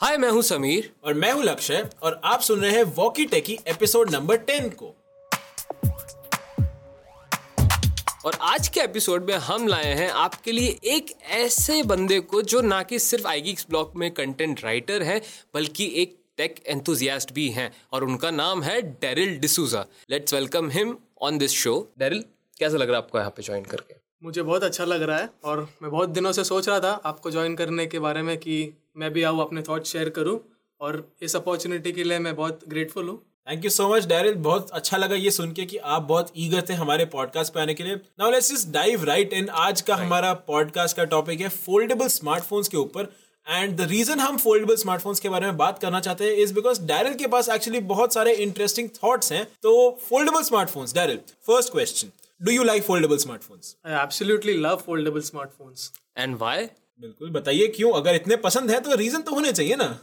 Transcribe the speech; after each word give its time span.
हाय 0.00 0.16
मैं 0.16 0.30
हूँ 0.30 0.42
समीर। 0.42 0.90
और 1.04 1.14
मैं 1.14 1.32
हूँ 1.32 1.42
लक्ष्य 1.44 1.90
और 2.02 2.20
आप 2.24 2.40
सुन 2.40 2.60
रहे 2.60 2.70
हैं 2.70 2.82
walkie 2.82 3.24
talkie 3.24 3.58
episode 3.68 4.10
number 4.10 4.36
ten 4.36 4.68
को। 4.68 4.86
और 8.24 8.38
आज 8.40 8.68
के 8.68 8.80
एपिसोड 8.80 9.24
में 9.24 9.34
हम 9.34 9.68
लाए 9.68 9.92
हैं 9.94 10.08
आपके 10.10 10.52
लिए 10.52 10.78
एक 10.84 11.12
ऐसे 11.22 11.82
बंदे 11.82 12.20
को 12.20 12.42
जो 12.42 12.60
ना 12.60 12.82
कि 12.82 12.98
सिर्फ़ 12.98 13.26
आईगीक्स 13.26 13.66
ब्लॉग 13.68 13.92
में 13.96 14.10
कंटेंट 14.10 14.64
राइटर 14.64 15.02
है 15.02 15.20
बल्कि 15.54 15.92
एक 15.96 16.18
टेक 16.36 16.62
एंथुजियास्ट 16.66 17.32
भी 17.32 17.48
हैं 17.50 17.72
और 17.92 18.04
उनका 18.04 18.30
नाम 18.30 18.62
है 18.62 18.82
Daryl 18.82 19.38
D'Souza. 19.38 19.86
Let's 20.10 20.34
welcome 20.34 20.70
him 20.70 20.98
on 21.22 21.38
this 21.38 21.52
show 21.52 21.92
Daryl 21.98 22.24
कैसा 22.58 22.76
लग 22.76 22.88
रहा 22.88 22.98
है 22.98 23.04
आपको 23.04 23.18
यहाँ 23.18 23.30
पे 23.30 23.42
ज्वाइन 23.42 23.64
करके? 23.64 23.99
मुझे 24.22 24.42
बहुत 24.42 24.64
अच्छा 24.64 24.84
लग 24.84 25.02
रहा 25.02 25.18
है 25.18 25.28
और 25.44 25.60
मैं 25.82 25.90
बहुत 25.90 26.08
दिनों 26.08 26.32
से 26.32 26.44
सोच 26.44 26.68
रहा 26.68 26.80
था 26.80 26.90
आपको 27.04 27.30
ज्वाइन 27.30 27.54
करने 27.56 27.86
के 27.86 27.98
बारे 27.98 28.22
में 28.22 28.36
कि 28.38 28.56
मैं 28.96 29.10
भी 29.12 29.22
आऊँ 29.22 29.40
अपने 29.40 29.62
थॉट 29.62 29.84
शेयर 29.84 30.08
करूँ 30.08 30.38
और 30.80 31.04
इस 31.22 31.36
अपॉर्चुनिटी 31.36 31.92
के 31.92 32.04
लिए 32.04 32.18
मैं 32.18 32.34
बहुत 32.36 32.60
ग्रेटफुल 32.68 33.08
हूँ। 33.08 33.16
Thank 33.50 33.64
you 33.64 33.70
so 33.70 33.88
much 33.88 34.06
Daryl 34.06 34.34
बहुत 34.34 34.70
अच्छा 34.70 34.96
लगा 34.96 35.14
ये 35.14 35.30
सुन 35.30 35.52
के 35.52 35.64
कि 35.66 35.76
आप 35.76 36.02
बहुत 36.02 36.32
ईगर 36.36 36.64
थे 36.68 36.74
हमारे 36.74 37.04
पॉडकास्ट 37.14 37.52
पे 37.54 37.60
आने 37.60 37.74
के 37.74 37.84
लिए। 37.84 37.94
Now 37.94 38.30
let's 38.30 38.52
just 38.52 38.68
dive 38.68 39.04
right 39.04 39.32
in 39.32 39.48
आज 39.48 39.80
का 39.80 39.94
right. 39.94 40.06
हमारा 40.06 40.32
पॉडकास्ट 40.46 40.96
का 40.96 41.04
टॉपिक 41.06 41.40
है 41.40 41.48
फोल्डेबल 41.48 42.08
स्मार्टफोन्स 42.08 42.68
के 42.68 42.76
ऊपर। 42.76 43.12
एंड 43.46 43.76
द 43.76 43.88
रीजन 43.90 44.20
हम 44.20 44.36
फोल्डेबल 44.36 44.76
स्मार्टफोन्स 44.76 45.20
के 45.20 45.28
बारे 45.28 45.46
में 45.46 45.56
बात 45.56 45.78
करना 45.78 46.00
चाहते 46.00 46.24
हैं 46.24 46.36
इज़ 46.36 46.54
बिकॉज़ 46.54 46.82
डैरिल 46.86 47.14
के 47.14 47.26
पास 47.26 47.48
एक्चुअली 47.48 47.80
बहुत 47.88 48.14
सारे 48.14 48.34
इंटरेस्टिंग 48.44 48.88
थॉट्स 49.04 49.32
हैं। 49.32 49.44
तो 49.62 49.90
foldable 50.08 50.42
smartphones 50.42 50.94
Daryl 50.94 51.20
first 51.46 51.72
question 51.72 52.10
do 52.42 52.52
you 52.52 52.62
like 52.62 52.82
foldable 52.82 53.16
smartphones 53.16 53.76
I 53.86 54.02
absolutely 54.02 54.52
love 54.52 54.76
foldable 54.76 55.20
smartphones 55.20 55.92
and 56.18 56.36
why 56.36 56.64
बिल्कुल 57.00 57.30
बताइए 57.30 57.66
क्यों? 57.66 57.92
अगर 57.92 58.14
इतने 58.14 58.36
पसंद 58.36 58.70
है 58.70 58.80
तो 58.80 58.94
रीजन 58.94 59.20
तो 59.20 59.34
होने 59.34 59.52
चाहिए 59.52 59.76
ना। 59.76 59.98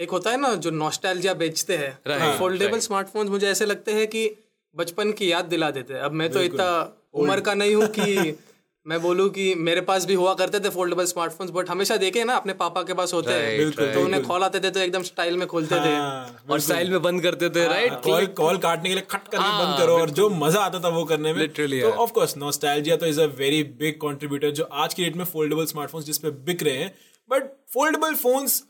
एक 0.00 0.10
होता 0.10 0.30
है 0.30 0.40
ना 0.40 0.54
जो 0.54 0.70
नॉस्टैल्जिया 0.70 1.34
बेचते 1.34 1.76
Right, 1.76 2.20
हैं 2.20 2.38
फोल्डेबल 2.38 2.72
right. 2.72 2.84
स्मार्टफोन्स 2.84 3.30
मुझे 3.30 3.48
ऐसे 3.48 3.66
लगते 3.66 3.92
हैं 3.92 4.06
कि 4.06 4.30
बचपन 4.76 5.12
की 5.12 5.32
याद 5.32 5.44
दिला 5.44 5.70
देते 5.70 5.94
हैं। 5.94 6.00
अब 6.00 6.12
मैं 6.12 6.30
तो 6.32 6.42
इतना 6.42 6.68
उम्र 7.14 7.40
का 7.40 7.54
नहीं 7.54 7.74
हूँ 7.74 7.86
कि 7.86 8.36
मैं 8.88 9.00
बोलूँ 9.02 9.28
कि 9.30 9.54
मेरे 9.58 9.80
पास 9.88 10.04
भी 10.06 10.14
हुआ 10.14 10.32
करते 10.34 10.58
थे 10.60 10.70
फोल्डेबल 10.70 11.04
स्मार्टफोन्स 11.06 11.50
बट 11.50 11.70
हमेशा 11.70 11.96
देखे 11.96 12.22
ना 12.24 12.34
अपने 12.36 12.52
पापा 12.60 12.82
के 12.82 12.94
पास 12.94 13.12
होते 13.14 13.32
हैं। 13.32 13.58
Right, 13.58 13.94
तो 13.94 14.00
उन्हें 14.00 14.22
खोल 14.24 14.42
आते 14.42 14.60
थे 14.60 14.70
तो 14.70 14.80
एकदम 14.80 15.02
स्टाइल 15.02 15.36
में 15.36 15.46
खोलते 15.48 15.74
थे। 15.76 15.94
हाँ, 15.94 16.44
और 16.50 16.60
स्टाइल 16.60 16.90
में 16.90 17.02
बंद 17.02 17.22
करते 17.22 17.50
थे 17.50 17.66
राइट 17.68 18.00
कॉल 18.04 18.26
कॉल 18.38 18.58
काटने 18.58 18.88
के 18.88 18.94
लिए 18.94 19.04
खट 19.10 19.28
करके 19.28 19.42
हाँ, 19.42 19.66
बंद 19.66 19.78
करो 19.78 19.98
और 19.98 20.10
जो 20.10 20.28
मज़ा 20.36 20.60
आता 20.60 20.80
था 20.80 20.88
वो 20.88 21.04
करने 21.04 21.32
में। 21.32 21.40
लिटरली 21.40 21.80
तो 21.82 21.90
ऑफ़ 22.04 22.12
कोर्स 22.12 22.36
नॉस्टैल्जिया 22.36 22.96
तो 22.96 23.06
is 23.06 23.20
a 23.20 23.26
very 23.38 23.62
big 23.78 24.00
contributor 24.02 24.50
जो 24.52 24.68
आज 24.84 24.94
की 24.94 25.04
डेट 25.04 25.16
में 25.16 25.24
फोल्डेबल 25.26 25.66
स्मार्टफोन्स 25.66 26.06
जिस 26.06 26.18
पे 26.18 26.30
बिक 26.48 26.62
रहे 26.62 26.76
हैं। 26.76 26.92
बट 27.30 27.52
फोल्डेबल 27.74 28.14
फोन्स 28.16 28.62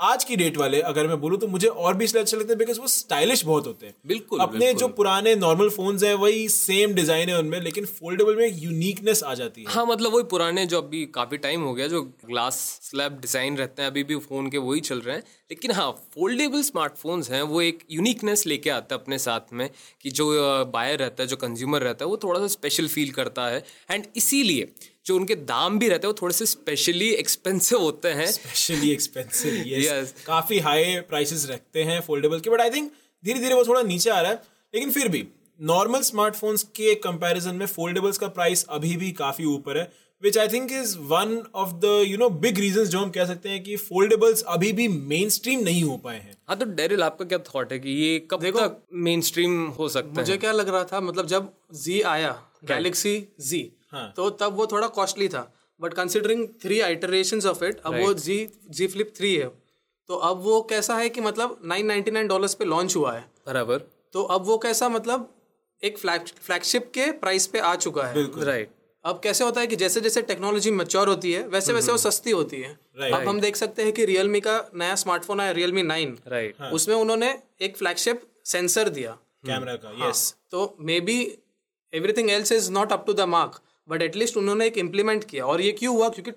आज 0.00 0.24
की 0.24 0.36
डेट 0.36 0.56
वाले 0.56 0.80
अगर 0.82 1.06
मैं 1.06 1.18
बोलूँ 1.20 1.38
तो 1.40 1.46
मुझे 1.48 1.68
और 1.68 1.94
भी 1.96 2.04
इसलिए 2.04 2.22
अच्छे 2.22 2.36
लगते 2.36 2.48
हैं 2.48 2.58
बिकॉज़ 2.58 2.80
वो 2.80 2.86
स्टाइलिश 2.86 3.44
बहुत 3.44 3.66
होते 3.66 3.86
हैं। 3.86 3.94
बिल्कुल, 4.06 4.40
अपने 4.40 4.58
बिल्कुल। 4.58 4.80
जो 4.80 4.88
पुराने 4.88 5.34
नॉर्मल 5.34 5.68
फोन्स 5.68 6.02
हैं 6.02 6.12
वही 6.14 6.48
सेम 6.48 6.94
डिज़ाइन 6.94 7.28
है 7.28 7.38
उनमें 7.38 7.60
लेकिन 7.60 7.84
फोल्डेबल 7.84 8.36
में 8.36 8.46
यूनिकनेस 8.48 9.22
आ 9.22 9.32
जाती 9.34 9.62
है। 9.62 9.72
हाँ 9.72 9.84
मतलब 9.86 10.12
वही 10.14 10.24
पुराने 10.24 10.64
जो 10.66 10.80
अभी 10.80 11.04
काफ़ी 11.14 11.38
टाइम 11.38 11.62
हो 11.62 11.72
गया 11.74 11.86
जो 11.86 12.02
ग्लास 12.02 12.58
स्लैब 12.82 13.18
डिज़ाइन 13.20 13.56
रहते 13.56 13.82
हैं 13.82 13.90
अभी 13.90 14.04
भी 14.04 14.16
फ़ोन 14.18 14.50
के 14.50 14.58
वही 14.58 14.80
चल 14.80 15.00
रहे 15.00 15.16
हैं। 15.16 15.22
लेकिन 15.50 15.70
हाँ 15.70 15.90
फोल्डेबल 16.14 16.62
स्मार्टफोन्स 16.62 17.30
हैं 17.30 17.40
वो 17.44 17.62
एक 17.62 17.78
यूनिकनेस 17.90 18.46
लेके 18.46 18.70
आता 18.70 18.94
है 18.94 19.00
अपने 19.00 19.18
साथ 19.18 19.52
में 19.52 19.68
कि 20.04 20.10
जो 20.10 20.28
बायर 20.72 20.98
रहता 20.98 21.22
है 21.22 21.28
जो 21.28 21.36
कंज्यूमर 21.38 21.82
रहता 21.82 22.04
है 22.04 22.10
वो 22.10 22.16
थोड़ा 22.22 22.40
सा 22.40 22.46
स्पेशल 22.48 22.88
फील 22.88 23.10
करता 23.12 23.46
है। 23.46 23.64
एंड 23.90 24.06
इसीलिए 24.16 24.68
जो 25.06 25.16
उनके 25.16 25.34
दाम 25.46 25.78
भी 25.78 25.88
रहते 25.88 26.06
हैं 26.06 26.12
वो 26.12 26.18
थोड़े 26.22 26.34
से 26.34 26.46
स्पेशली 26.46 27.08
एक्सपेंसिव 27.10 27.78
होते 27.78 28.08
हैं। 28.10 28.26
स्पेशली 28.32 28.90
एक्सपेंसिव 28.90 29.62
यस 29.66 30.14
काफ़ी 30.26 30.58
हाई 30.58 30.94
प्राइसेस 31.00 31.46
रखते 31.50 31.82
हैं 31.82 32.00
फोल्डेबल 32.00 32.40
के 32.40 32.50
बट 32.50 32.60
आई 32.60 32.70
थिंक 32.70 32.90
धीरे 33.24 33.40
धीरे 33.40 33.54
वो 33.54 33.64
थोड़ा 33.64 33.82
नीचे 33.82 34.10
आ 34.10 34.20
रहा 34.20 34.30
है। 34.30 34.42
लेकिन 34.74 34.90
फिर 34.90 35.08
भी 35.08 35.26
नॉर्मल 35.60 36.00
स्मार्टफोन्स 36.00 36.62
के 36.76 36.94
कंपैरिजन 36.94 37.54
में 37.54 37.66
फोल्डेबल्स 37.66 38.18
का 38.18 38.28
प्राइस 38.28 38.64
अभी 38.68 38.96
भी 38.96 39.10
काफ़ी 39.12 39.44
ऊपर 39.44 39.78
है 39.78 39.92
which 40.22 40.38
I 40.38 40.48
think 40.48 40.72
is 40.72 40.96
one 40.98 41.42
of 41.54 41.72
the 41.74 42.04
you 42.08 42.16
know 42.18 42.28
big 42.42 42.58
reason 42.58 42.84
जो 42.84 42.98
हम 42.98 43.10
कह 43.10 43.24
सकते 43.24 43.48
हैं 43.48 43.62
कि 43.62 43.76
फोल्डेबल्स 43.76 44.42
अभी 44.48 44.72
भी 44.72 44.88
मेन 44.88 45.28
स्ट्रीम 45.28 45.60
नहीं 45.60 45.82
हो 45.82 45.96
पाए 45.96 46.18
हैं। 46.18 46.36
हाँ 46.48 46.58
तो 46.58 46.64
डेरिल 46.64 47.02
आपका 47.02 47.24
क्या 47.24 47.38
थॉट 47.38 47.72
है 47.72 47.78
कि 47.78 47.90
ये 47.90 48.18
कब 48.30 48.44
तक 48.46 48.82
मेन 48.92 49.20
स्ट्रीम 49.20 49.66
हो 49.68 49.88
सकता 49.88 50.08
है? 50.08 50.14
मुझे 50.14 50.36
क्या 50.36 50.52
लग 50.52 50.68
रहा 50.68 50.84
था 50.84 51.00
मतलब 51.00 51.26
जब 51.26 51.52
जी 51.74 52.00
आया 52.00 52.30
गैलेक्सी 52.64 53.16
जी 53.40 53.70
हाँ। 53.92 54.12
तो 54.16 54.28
तब 54.32 54.56
वो 54.56 54.66
थोड़ा 54.66 54.88
कॉस्टली 54.94 55.28
था। 55.28 55.52
But 55.80 55.94
considering 55.94 56.46
three 56.62 56.80
iteration 56.80 57.40
of 57.48 57.64
it 57.64 57.80
अब 57.80 57.94
वो 57.94 58.12
जी 58.14 58.38
जी 58.70 58.86
फ्लिप 58.86 59.12
थ्री 59.16 59.34
है। 59.34 59.48
तो 60.08 60.16
अब 60.24 60.40
वो 60.42 60.60
कैसा 60.62 60.96
है 60.96 61.08
कि 61.08 61.20
मतलब 61.20 61.58
नाइन 61.64 61.86
नाइनटी 61.86 62.10
नाइन 62.10 62.28
डॉलर्स 62.28 62.54
पे 62.54 62.64
लॉन्च 62.64 62.96
हुआ 62.96 63.12
है। 63.12 63.24
बराबर। 63.46 63.78
तो 64.12 64.22
अब 64.24 64.46
वो 64.46 64.58
कैसा 64.58 64.88
मतलब 64.88 65.32
एक 65.82 65.98
फ्लैगशिप 65.98 66.90
के 66.94 67.10
प्राइस 67.14 67.46
पे 67.46 67.58
आ 67.58 67.74
चुका 67.76 68.06
है। 68.06 68.26
राइट 68.44 68.70
अब 69.04 69.20
कैसे 69.24 69.44
होता 69.44 69.60
है 69.60 69.66
कि 69.66 69.76
जैसे 69.76 70.00
जैसे 70.00 70.22
टेक्नोलॉजी 70.22 70.70
मैच्योर 70.70 71.08
होती 71.08 71.32
है 71.32 71.46
वैसे 71.48 71.72
वैसे 71.72 71.92
वो 71.92 71.98
सस्ती 71.98 72.30
होती 72.30 72.60
है। 72.60 72.70
Right. 73.00 73.14
अब 73.14 73.28
हम 73.28 73.40
देख 73.40 73.56
सकते 73.56 73.82
हैं 73.82 73.92
कि 73.92 74.04
रियलमी 74.04 74.40
का 74.40 74.54
नया 74.74 74.94
स्मार्टफ़ोन 74.94 75.40
आया 75.40 75.50
रियलमी 75.50 75.82
नाइन 75.82 76.16
राइट 76.28 76.62
उसमें 76.72 76.94
उन्होंने 76.96 77.28
एक 77.60 77.76
फ्लैगशिप 77.76 78.22
सेंसर 78.44 78.88
दिया। 78.88 79.10
कैमरा 79.46 79.74
का 79.76 80.08
यस 80.08 80.34
तो 80.50 80.76
maybe 81.00 81.18
everything 81.92 82.30
else 82.30 82.52
is 82.52 82.70
not 82.72 82.92
up 82.92 83.04
to 83.06 83.12
the 83.12 83.28
mark 83.28 83.60
but 83.88 84.02
at least 84.02 84.36
उन्होंने 84.36 84.66
एक 84.66 84.78
इम्प्लीमेंट 84.78 85.24
किया 85.24 85.46
और 85.46 85.60
ये 85.60 85.72
क्यों 85.72 85.94
हुआ? 85.96 86.08
क्योंकि 86.08 86.32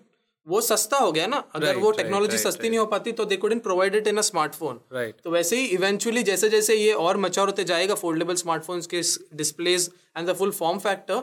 वो 0.47 0.59
सस्ता 0.61 0.97
हो 0.97 1.11
गया 1.11 1.25
ना। 1.27 1.37
अगर 1.55 1.67
Right, 1.67 1.81
वो 1.81 1.87
right, 1.87 1.97
टेक्नोलॉजी 1.97 2.37
right, 2.37 2.47
सस्ती 2.47 2.69
नहीं 2.69 2.79
हो 2.79 2.85
पाती 2.85 3.11
तो 3.11 3.25
they 3.25 3.37
could 3.37 3.51
in 3.51 3.59
provided 3.59 4.07
in 4.07 4.17
a 4.17 4.21
smartphone 4.21 4.79
right 4.93 5.15
तो 5.23 5.31
वैसे 5.31 5.57
ही 5.57 5.65
इवेंचुअली 5.75 6.23
जैसे 6.23 6.49
जैसे 6.49 6.75
ये 6.75 6.93
और 7.07 7.17
मचा 7.17 7.41
होते 7.41 7.63
जाएगा 7.63 7.95
फोल्डेबल 7.95 8.35
स्मार्टफोन्स 8.35 8.87
के 8.93 9.01
displays 9.35 9.89
and 10.17 10.29
the 10.29 10.35
full 10.35 10.51
form 10.51 10.79
factor 10.79 11.21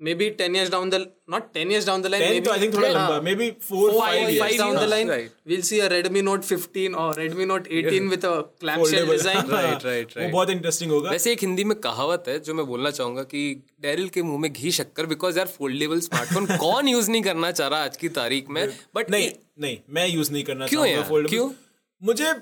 maybe 0.14 0.28
ten 0.36 0.54
years 0.56 0.70
down 0.70 0.90
the 0.90 0.94
not 1.30 1.52
ten 1.54 1.70
years 1.72 1.86
down 1.86 2.02
the 2.02 2.06
line 2.06 2.22
I 2.22 2.60
think 2.60 2.74
थोड़ा 2.74 2.88
लंबा 2.88 3.20
maybe 3.34 3.50
four 3.68 3.90
Five, 3.90 4.38
five 4.40 4.58
down 4.60 4.76
the 4.76 4.86
line, 4.92 5.10
Right. 5.12 5.32
we'll 5.50 5.64
see 5.70 5.80
a 5.80 5.88
Redmi 5.92 6.22
Note 6.28 6.46
15 6.52 6.94
or 7.02 7.08
Redmi 7.18 7.46
Note 7.50 7.68
18 7.80 8.08
with 8.14 8.24
a 8.24 8.32
clamshell 8.64 9.10
design. 9.12 9.50
Right, 9.56 9.84
right, 9.88 10.16
वो 10.18 10.28
बहुत 10.30 10.50
interesting 10.50 10.90
होगा। 10.90 11.10
वैसे 11.10 11.32
एक 11.32 11.40
हिंदी 11.40 11.64
में 11.64 11.76
कहावत 11.80 12.24
है 12.28 12.38
जो 12.40 12.54
मैं 12.54 12.66
बोलना 12.66 12.90
चाहूँगा 12.90 13.22
कि 13.34 13.42
डेरिल 13.80 14.08
के 14.08 14.22
मुँह 14.22 14.40
में 14.40 14.52
घी 14.52 14.70
शक्कर 14.80 15.06
बिकॉज़ 15.06 15.38
यार 15.38 15.46
फोल्डेबल 15.58 16.00
स्मार्टफ़ोन 16.00 16.46
कौन 16.64 16.88
यूज़ 16.88 17.10
नहीं 17.10 17.22
करना 17.22 17.50
चाह 17.52 17.68
रहा 17.68 17.84
आज 17.84 17.96
की 17.96 18.08
तारीख 18.20 18.50
में? 18.50 18.66
बट 18.94 19.10
नहीं 19.10 19.30
नहीं 19.60 19.78
मैं 19.90 20.08
यूज़ 20.08 20.32
नहीं 20.32 20.44
करना 20.44 20.66
क्यों 20.66 20.84
चाहूँगा 20.86 21.08
foldable। 21.08 21.30
क्यों? 21.30 21.50
मुझे 22.02 22.34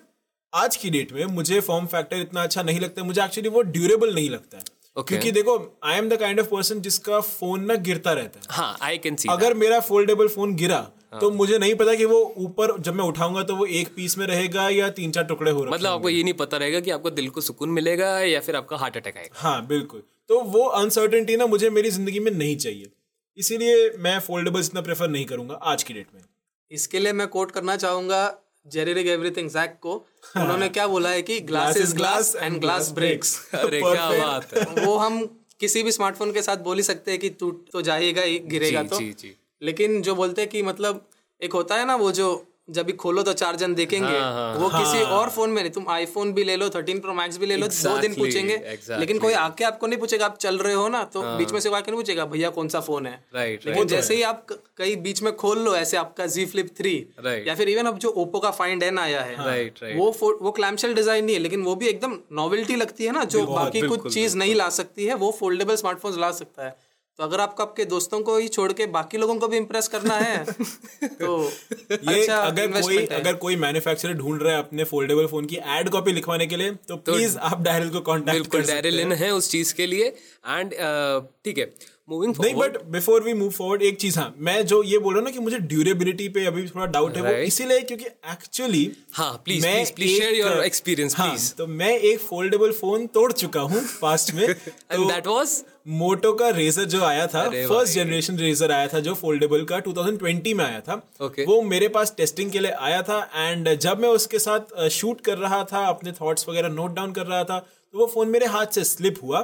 आज 0.52 0.76
की 0.76 0.90
डेट 0.90 1.12
में 1.12 1.24
मुझे 1.36 1.60
फॉर्म 1.60 1.86
फैक्टर 1.86 2.16
इतना 2.20 2.42
अच्छा 2.42 2.62
नहीं 2.62 2.80
लगता 2.80 3.02
मुझे 3.04 3.22
एक्चुअली 3.24 3.48
वो 3.48 3.62
ड्यूरेबल 3.76 4.14
नहीं 4.14 4.30
लगता 4.30 4.58
है। 4.58 4.76
Okay. 4.98 5.08
क्योंकि 5.08 5.30
देखो 5.32 5.54
I 5.84 5.98
am 5.98 6.08
the 6.08 6.16
kind 6.16 6.40
of 6.40 6.46
person 6.46 6.80
जिसका 6.80 7.20
फ़ोन 7.20 7.64
ना 7.64 7.74
गिरता 7.82 8.12
रहता 8.12 8.40
है। 8.40 8.46
हाँ 8.50 8.76
आई 8.82 8.98
कैन 8.98 9.16
सी 9.16 9.28
अगर 9.30 9.54
मेरा 9.54 9.78
फोल्डेबल 9.80 10.28
फ़ोन 10.28 10.54
गिरा 10.56 10.76
हाँ। 10.76 11.20
तो 11.20 11.30
मुझे 11.30 11.58
नहीं 11.58 11.74
पता 11.74 11.94
कि 11.94 12.04
वो 12.04 12.18
ऊपर 12.38 12.76
जब 12.80 12.94
मैं 12.94 13.04
उठाऊँगा 13.04 13.42
तो 13.42 13.56
वो 13.56 13.66
एक 13.66 13.94
पीस 13.96 14.16
में 14.18 14.26
रहेगा 14.26 14.68
या 14.68 14.88
तीन 14.90 15.12
चार 15.12 15.24
टुकड़े 15.24 15.50
हो 15.50 15.62
रहे 15.64 15.74
मतलब 15.74 15.90
आपको 15.90 16.08
ये 16.08 16.22
नहीं 16.22 16.34
पता 16.34 16.56
रहेगा 16.56 16.80
कि 16.80 16.90
आपको 16.90 17.10
दिल 17.10 17.28
को 17.28 17.40
सुकून 17.40 17.70
मिलेगा 17.70 18.08
या 18.20 18.40
फिर 18.40 18.56
आपका 18.56 18.76
हार्ट 18.76 18.96
अटैक 18.96 19.16
आएगा। 19.16 19.40
हाँ 19.40 19.66
बिल्कुल। 19.66 20.02
तो 20.28 20.40
वो 20.48 20.64
अनसर्टेनिटी 20.80 21.36
ना 21.36 21.46
मुझे 21.46 21.70
मेरी 21.70 21.90
ज़िंदगी 21.90 22.20
में 22.20 22.30
नहीं 22.32 22.56
चाहिए। 22.56 22.90
इसीलिए 23.38 23.90
मैं 23.98 24.18
फोल्डेबल 24.20 24.60
इतना 24.60 24.80
प्रेफर 24.80 25.08
नहीं 25.08 25.24
करूँगा 25.24 25.54
आज 25.64 25.82
की 25.82 25.94
डेट 25.94 26.06
में। 26.14 26.20
इसके 26.70 26.98
लिए 26.98 27.12
मैं 27.12 27.28
कोट 27.28 27.50
करना 27.50 27.76
चाहूँगा 27.76 28.22
जेरेरिक 28.72 29.06
एवरीथिंग 29.06 29.50
जैक 29.50 29.78
को 29.82 29.94
उन्होंने 30.36 30.68
क्या 30.68 30.86
बोला 30.86 31.10
है 31.10 31.22
कि 31.22 31.40
glass 31.50 31.76
is 31.76 31.94
glass 31.96 32.34
and 32.36 32.60
glass 32.60 32.90
breaks 32.92 33.36
अरे 33.54 33.80
क्या 33.80 34.10
बात 34.10 34.54
है। 34.54 34.86
वो 34.86 34.96
हम 34.96 35.24
किसी 35.60 35.82
भी 35.82 35.92
स्मार्टफ़ोन 35.92 36.32
के 36.32 36.42
साथ 36.42 36.56
बोल 36.56 36.76
ही 36.76 36.82
सकते 36.82 37.10
हैं 37.10 37.20
कि 37.20 37.30
टूट 37.30 37.64
तो 37.72 37.82
जाएगा 37.82 38.22
ही 38.22 38.38
गिरेगा 38.38 38.82
जी, 38.82 38.88
तो। 38.88 38.98
जी, 38.98 39.12
जी। 39.12 39.34
लेकिन 39.62 40.00
जो 40.02 40.14
बोलते 40.14 40.40
हैं 40.40 40.50
कि 40.50 40.62
मतलब 40.62 41.08
एक 41.40 41.52
होता 41.52 41.74
है 41.74 41.86
ना 41.86 41.96
वो 41.96 42.12
जो 42.12 42.28
जब 42.68 42.86
भी 42.86 42.92
खोलो 43.02 43.22
तो 43.22 43.32
चार 43.32 43.56
जन 43.56 43.74
देखेंगे। 43.74 44.06
हाँ, 44.06 44.32
हाँ, 44.32 44.54
वो 44.54 44.68
हाँ, 44.68 44.82
किसी 44.82 45.02
और 45.04 45.30
फ़ोन 45.30 45.50
में 45.50 45.60
नहीं 45.62 45.72
तुम 45.72 45.88
आईफोन 45.90 46.32
भी 46.32 46.44
ले 46.44 46.56
लो 46.56 46.68
थर्टीन 46.70 46.98
प्रो 47.00 47.12
मैक्स 47.14 47.36
भी 47.38 47.46
ले 47.46 47.56
लो 47.56 47.66
exactly, 47.66 47.84
दो 47.86 47.98
दिन 47.98 48.14
पूछेंगे। 48.14 48.56
exactly. 48.72 48.98
लेकिन 49.00 49.18
कोई 49.18 49.32
आके 49.34 49.64
आपको 49.64 49.86
नहीं 49.86 49.98
पूछेगा 49.98 50.26
आप 50.26 50.36
चल 50.38 50.58
रहे 50.58 50.74
हो 50.74 50.88
ना 50.88 51.02
तो 51.04 51.22
हाँ, 51.22 51.36
बीच 51.38 51.52
में 51.52 51.60
से 51.60 51.68
आके 51.68 51.90
नहीं 51.90 52.00
पूछेगा 52.00 52.24
भैया 52.26 52.50
कौन 52.50 52.68
सा 52.68 52.80
फ़ोन 52.80 53.06
है? 53.06 53.12
राइट 53.34 53.66
लेकिन 53.66 53.86
जैसे 53.86 54.06
right. 54.06 54.16
ही 54.16 54.22
आप 54.22 54.46
कहीं 54.78 54.96
बीच 55.02 55.22
में 55.22 55.34
खोल 55.36 55.58
लो 55.58 55.74
ऐसे 55.76 55.96
आपका 55.96 56.26
जी 56.26 56.46
फ्लिप 56.46 56.74
थ्री 56.78 56.94
या 57.48 57.54
फिर 57.54 57.68
इवन 57.68 57.86
अब 57.86 57.98
जो 57.98 58.08
ओप्पो 58.16 58.38
का 58.38 58.50
फाइंड 58.50 58.82
एन 58.82 58.98
आया 58.98 59.22
है 59.22 59.36
Right, 59.38 59.82
right. 59.82 59.96
वो 59.98 60.36
वो 60.42 60.50
क्लैमशेल 60.52 60.94
डिज़ाइन 60.94 61.24
नहीं 61.24 61.36
है 61.36 61.42
लेकिन 61.42 61.62
वो 61.62 61.74
भी 61.74 61.86
एकदम 61.88 62.18
नॉवेल्टी 62.32 62.76
लगती 62.76 63.04
है 63.04 63.12
ना 63.12 63.24
जो 63.36 63.46
बाकी 63.46 63.86
कुछ 63.88 64.12
चीज़ 64.14 64.36
नहीं 64.36 64.54
ला 64.54 64.68
सकती 64.76 65.04
है 65.04 65.14
वो 65.14 65.30
फोल्डेबल 65.40 65.76
स्मार्टफ़ोन 65.76 66.20
ला 66.20 66.30
सकता 66.32 66.66
है। 66.66 66.76
तो 67.18 67.24
अगर 67.24 67.40
आपको 67.40 67.62
आपके 67.62 67.84
दोस्तों 67.84 68.20
को 68.20 68.36
ही 68.36 68.48
छोड़ 68.48 68.72
के 68.72 68.86
बाकी 68.88 69.18
लोगों 69.18 69.34
को 69.36 69.46
भी 69.48 69.56
इम्प्रेस 69.56 69.88
करना 69.88 70.16
है 70.16 70.44
तो 71.02 71.42
ये 71.90 72.20
अच्छा 72.20 72.36
अगर 72.36 72.80
कोई 72.80 72.96
है। 72.96 73.06
अगर 73.06 73.34
कोई 73.36 73.56
मैन्युफैक्चरर 73.56 74.14
ढूंढ 74.14 74.42
रहा 74.42 74.52
है 74.52 74.58
अपने 74.58 74.84
फोल्डेबल 74.84 75.26
फ़ोन 75.26 75.46
की 75.46 75.56
एड 75.78 75.88
कॉपी 75.88 76.12
लिखवाने 76.12 76.46
के 76.46 76.56
लिए 76.56 76.70
तो 76.70 76.96
तो 76.96 77.12
प्लीज़ 77.12 77.36
आप 77.48 77.62
डायरल 77.62 77.88
को 77.88 78.00
कॉन्टेक्ट 78.02 78.46
कर 78.46 78.64
सकते 78.64 78.90
हैं 78.90 79.16
है 79.16 79.30
उस 79.34 79.50
चीज़ 79.50 79.74
के 79.74 79.86
लिए 79.86 80.06
एंड 80.06 80.74
ठीक 81.44 81.58
है 81.58 81.72
मूविंग 82.08 82.34
नहीं 82.40 82.54
but 82.54 82.76
before 82.90 83.22
we 83.22 83.32
move 83.34 83.50
forward 83.50 83.82
एक 83.82 83.96
चीज़ 84.00 84.18
हाँ 84.18 84.34
मैं 84.40 84.64
जो 84.66 84.82
ये 84.84 84.98
बोल 84.98 85.14
रहा 85.14 85.20
हूँ 85.20 85.24
ना 85.24 85.30
कि 85.30 85.38
मुझे 85.40 85.58
ड्यूरेबिलिटी 85.68 86.28
पे 86.28 86.44
अभी 86.46 86.66
थोड़ा 86.68 86.86
डाउट 86.88 87.16
है 87.16 87.22
वो 87.22 87.32
इसीलिए 87.44 87.80
क्योंकि 87.82 88.04
एक्चुअली 88.04 88.84
हाँ, 89.12 89.32
please, 89.44 89.64
please, 89.64 89.90
please 89.92 90.18
share 90.18 90.34
your 90.34 90.54
experience, 90.64 91.16
please. 91.16 91.50
तो 91.58 91.66
मैं 91.66 91.92
एक 92.00 92.20
फोल्डेबल 92.20 92.72
फ़ोन 92.74 93.06
तोड़ 93.14 93.30
चुका 93.34 93.60
हूँ 93.62 93.82
पास्ट 94.00 94.34
में 94.34 94.44
एंड 94.44 95.06
दैट 95.06 95.26
वाज 95.26 95.62
मोटो 95.98 96.32
का 96.34 96.48
रेजर 96.50 96.84
जो 96.86 97.02
आया 97.04 97.26
था 97.26 97.44
फ़र्स्ट 97.48 97.94
जनरेशन 97.94 98.38
रेजर 98.38 98.72
आया 98.72 98.88
था 98.88 99.00
जो 99.00 99.14
फोल्डेबल 99.16 99.64
का 99.64 99.82
2020 99.82 100.54
में 100.54 100.64
आया 100.64 100.80
था 100.80 101.00
Okay. 101.22 101.46
वो 101.48 101.60
मेरे 101.64 101.88
पास 101.88 102.14
टेस्टिंग 102.16 102.50
के 102.52 102.60
लिए 102.60 102.70
आया 102.82 103.02
था 103.02 103.18
एंड 103.36 103.74
जब 103.76 104.00
मैं 104.00 104.08
उसके 104.10 104.38
साथ 104.38 104.74
शूट 104.90 105.20
कर 105.20 105.38
रहा 105.38 105.62
था 105.72 105.84
अपने 105.86 106.12
थॉट्स 106.20 106.48
वगैरह 106.48 106.68
नोट 106.70 106.94
डाउन 106.94 107.12
कर 107.12 107.26
रहा 107.26 107.44
था 107.44 107.58
तो 107.94 107.98
वो 107.98 108.06
फ़ोन 108.06 108.28
मेरे 108.28 108.46
हाथ 108.48 108.74
से 108.74 108.84
स्लिप 108.86 109.22
हुआ 109.22 109.40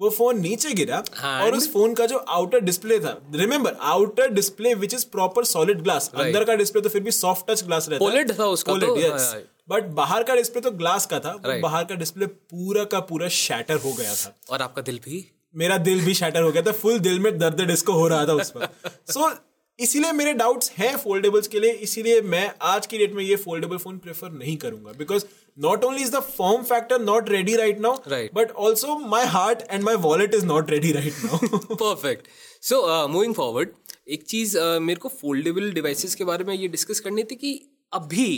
वो 0.00 0.10
फ़ोन 0.10 0.40
नीचे 0.40 0.72
गिरा 0.72 1.02
And? 1.04 1.16
और 1.20 1.54
उस 1.54 1.72
फ़ोन 1.72 1.94
का 1.94 2.06
जो 2.06 2.16
आउटर 2.16 2.60
डिस्प्ले 2.60 2.98
था 2.98 3.20
remember 3.34 3.76
outer 3.80 4.28
display 4.28 4.74
which 4.74 4.94
is 4.94 5.06
proper 5.12 5.44
solid 5.44 5.82
glass 5.82 6.10
अंदर 6.14 6.44
का 6.44 6.54
डिस्प्ले 6.54 6.82
तो 6.82 6.88
फिर 6.88 7.02
भी 7.02 7.10
सॉफ्ट 7.10 7.50
टच 7.50 7.64
ग्लास 7.64 7.88
रहता 7.88 8.04
OLED 8.04 8.38
था 8.38 8.44
उसका 8.44 8.72
OLED, 8.72 8.86
तो, 8.86 9.10
हाँ, 9.10 9.18
हाँ। 9.18 9.42
बट 9.68 9.84
बाहर 9.84 10.22
का 10.22 10.34
डिस्प्ले 10.34 10.62
तो 10.62 10.70
ग्लास 10.70 11.06
का 11.06 11.18
था 11.18 11.32
वो 11.32 11.60
बाहर 11.60 11.84
का 11.84 11.94
डिस्प्ले 11.94 12.26
पूरा 12.26 12.84
का 12.84 13.00
पूरा 13.00 13.28
शैटर 13.28 13.74
हो 13.74 13.92
गया 13.92 14.14
था। 14.14 14.38
और 14.50 14.62
आपका 14.62 14.82
दिल 14.82 15.00
भी? 15.04 15.24
मेरा 15.56 15.78
दिल 15.78 16.04
भी 16.04 16.14
शैटर 16.14 16.42
हो 16.42 16.52
गया 16.52 16.62
था 16.62 16.72
फुल 16.72 16.98
दिल 16.98 17.20
में 17.20 17.38
दर्द 17.38 17.60
डिस्को 17.60 17.92
हो 17.92 18.08
रहा 18.08 18.26
था 18.26 18.32
उस 18.32 18.50
पर 18.50 18.68
सो 19.10 19.30
इसीलिए 19.80 20.12
मेरे 20.12 20.32
डाउट्स 20.32 20.70
हैं 20.78 20.96
फोल्डेबल्स 20.96 21.48
के 21.48 21.60
लिए 21.60 21.70
इसीलिए 21.70 22.20
मैं 22.20 22.52
आज 22.62 22.86
की 22.86 22.98
डेट 22.98 23.14
में 23.14 23.24
ये 23.24 23.36
फोल्डेबल 23.36 23.76
फ़ोन 23.76 23.98
प्रेफर 23.98 24.30
नहीं 24.30 24.56
करूँगा। 24.56 24.92
Because 24.92 25.24
not 25.60 25.84
only 25.84 26.02
is 26.02 26.12
the 26.12 26.20
form 26.36 26.62
factor 26.62 27.00
not 27.00 27.28
ready 27.28 27.56
right 27.56 27.80
now 27.80 27.96
Right. 28.12 28.34
But 28.34 28.50
also 28.66 28.98
my 29.08 29.26
heart 29.26 29.62
and 29.70 29.82
my 29.84 29.94
wallet 30.06 30.34
is 30.34 30.46
not 30.46 30.70
ready 30.70 30.92
right 30.92 31.24
now 31.24 31.74
perfect 31.74 32.28
so 32.62 33.08
moving 33.08 33.34
forward 33.34 33.68
एक 34.08 34.22
चीज़ 34.22 34.58
uh, 34.58 34.78
मेरे 34.80 35.00
को 35.00 35.08
foldable 35.08 35.72
devices 35.72 36.14
के 36.14 36.24
बारे 36.24 36.44
में 36.44 36.54
ये 36.54 36.68
discuss 36.68 37.00
करनी 37.00 37.22
थी 37.22 37.34
कि 37.34 37.52
अभी 37.92 38.30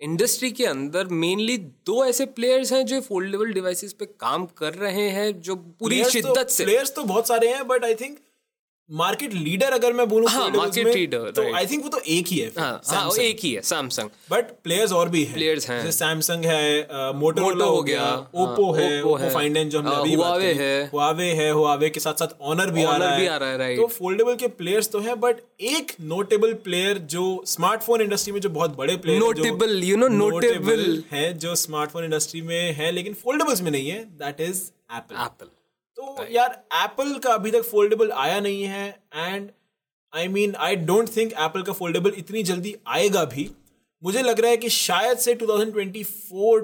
इंडस्ट्री 0.00 0.50
के 0.50 0.64
अंदर 0.66 1.06
मेनली 1.14 1.56
दो 1.86 2.04
ऐसे 2.04 2.24
प्लेयर्स 2.38 2.72
हैं 2.72 2.84
जो 2.86 3.00
फोल्डेबल 3.00 3.52
डिवाइसेस 3.52 3.92
पे 3.92 4.06
काम 4.20 4.46
कर 4.58 4.74
रहे 4.74 5.08
हैं 5.10 5.40
जो 5.40 5.54
पूरी 5.54 6.02
शिद्दत 6.04 6.34
तो, 6.34 6.48
से। 6.48 6.64
प्लेयर्स 6.64 6.94
तो 6.94 7.02
बहुत 7.02 7.28
सारे 7.28 7.48
हैं 7.48 7.66
but 7.68 7.84
I 7.84 7.94
think 7.94 8.18
market 8.90 9.34
leader 9.34 9.72
अगर 9.72 9.92
मैं 9.92 10.08
बोलूँ 10.08 10.28
हाँ, 10.28 10.40
foldables 10.40 10.78
market 10.78 10.84
में, 10.84 11.32
तो 11.32 11.42
आई 11.56 11.66
थिंक 11.66 11.82
वो 11.82 11.88
तो 11.88 11.98
एक 12.06 12.26
ही 12.28 12.38
है 12.38 12.48
हाँ 12.58 12.80
हाँ 12.86 13.10
एक 13.20 13.38
ही 13.42 13.52
है 13.52 13.60
सैमसंग 13.62 14.10
बट 14.30 14.50
प्लेयर्स 14.64 14.92
और 14.92 15.08
भी 15.08 15.22
हैं। 15.24 15.34
Players 15.36 15.68
हैं। 15.70 15.78
जैसे 15.82 15.92
सैमसंग 15.92 16.44
है 16.44 17.12
मोटोरोला 17.14 17.64
हो 17.64 17.82
गया 17.82 18.04
ओप्पो 18.14 18.70
हाँ, 18.72 18.82
है 18.82 19.02
ओप्पो 19.02 19.14
है, 19.16 19.32
फाइंड 19.34 19.58
जो 19.58 19.78
हमने 19.78 19.90
हाँ, 19.90 20.00
अभी 20.00 20.16
बात 20.16 20.32
Huawei 20.32 20.54
है। 20.58 20.90
हुआवे 20.92 21.30
है 21.32 21.50
हुआवे 21.50 21.90
के 21.90 22.00
साथ 22.00 22.14
साथ 22.14 22.36
ऑनर 22.42 22.70
भी 22.70 22.84
रहा 22.84 23.08
है। 23.08 23.28
आ 23.28 23.36
रहा 23.36 23.64
है, 23.64 23.76
तो 23.76 23.86
फोल्डेबल 23.88 24.34
के 24.34 24.48
प्लेयर्स 24.60 24.88
तो 24.88 25.00
हैं 25.00 25.18
बट 25.20 25.40
एक 25.72 25.92
नोटेबल 26.12 26.52
प्लेयर 26.64 26.98
जो 27.16 27.24
स्मार्टफ़ोन 27.46 28.00
इंडस्ट्री 28.00 28.32
में 28.32 28.40
जो 28.40 28.50
बहुत 28.50 28.76
बड़े 28.76 28.96
player 28.96 29.20
notable 29.20 29.82
you 29.84 29.96
know 29.96 30.08
notable 30.20 31.02
है 31.12 31.32
जो 31.38 31.54
स्मार्टफ़ोन 31.64 32.04
इंडस्ट्री 32.04 32.42
में 32.42 32.72
है 32.74 32.92
लेकिन 32.92 33.14
फोल्डेबल्स 33.14 33.62
में 33.62 33.70
नहीं 33.70 33.90
है 33.90 34.04
दैट 34.24 34.40
इज़ 34.40 34.62
एप्पल 34.96 35.22
एप्पल 35.24 35.46
तो 35.96 36.26
यार 36.32 36.52
एप्पल 36.74 37.12
का 37.18 37.32
अभी 37.34 37.50
तक 37.50 37.62
फोल्डेबल 37.62 38.10
आया 38.12 38.38
नहीं 38.40 38.62
है 38.62 38.88
and 39.14 39.50
I 40.12 40.28
mean 40.28 40.54
I 40.54 40.76
don't 40.76 41.16
think 41.16 41.32
Apple 41.32 41.62
का 41.62 41.72
फोल्डेबल 41.72 42.12
इतनी 42.18 42.42
जल्दी 42.42 42.74
आएगा 42.86 43.24
भी। 43.24 43.50
मुझे 44.02 44.22
लग 44.22 44.40
रहा 44.40 44.50
है 44.50 44.56
कि 44.56 44.68
शायद 44.68 45.18
से 45.18 45.34
2024 45.34 46.08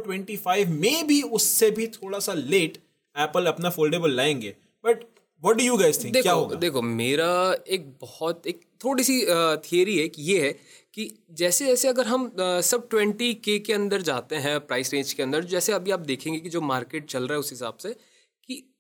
25 0.09 0.67
में 0.69 1.07
भी 1.07 1.21
उससे 1.39 1.71
भी 1.71 1.87
थोड़ा 1.87 2.19
सा 2.19 2.35
लेट 2.35 2.79
एप्पल 3.17 3.47
अपना 3.47 3.71
फोल्डेबल 3.71 4.17
लाएँगे। 4.17 4.55
But 4.85 5.05
what 5.43 5.57
do 5.57 5.65
you 5.65 5.77
guys 5.77 6.03
think 6.05 6.17
क्या 6.17 6.33
होगा? 6.33 6.57
देखो 6.57 6.83
मेरा 6.83 7.57
एक 7.69 7.89
बहुत 8.01 8.47
एक 8.47 8.61
थोड़ी 8.85 9.05
सी 9.05 9.21
थियरी 9.65 9.99
है 9.99 10.09
कि 10.09 10.23
ये 10.23 10.41
है 10.41 10.53
कि 10.95 11.11
जैसे 11.33 11.67
जैसे 11.67 11.89
अगर 11.89 12.07
हम 12.07 12.31
सब 12.39 12.89
ट्वेंटी 12.91 13.33
के 13.35 13.59
के 13.59 13.73
अंदर 13.73 14.03
जाते 14.03 14.37
हैं 14.37 14.59
प्राइस 14.61 14.93
रेंज 14.95 15.13
के 15.13 15.23
अंदर 15.23 15.45
जैसे 15.45 15.73
अभी 15.73 15.91
आप 15.91 16.01
देखेंगे 16.01 16.39
कि 16.41 16.49
जो 16.49 16.61
मार्केट 16.61 17.07
चल 17.07 17.23
रहा 17.23 17.33
है 17.33 17.41
उस 17.41 17.51
हिसाब 17.51 17.77
से 17.77 17.95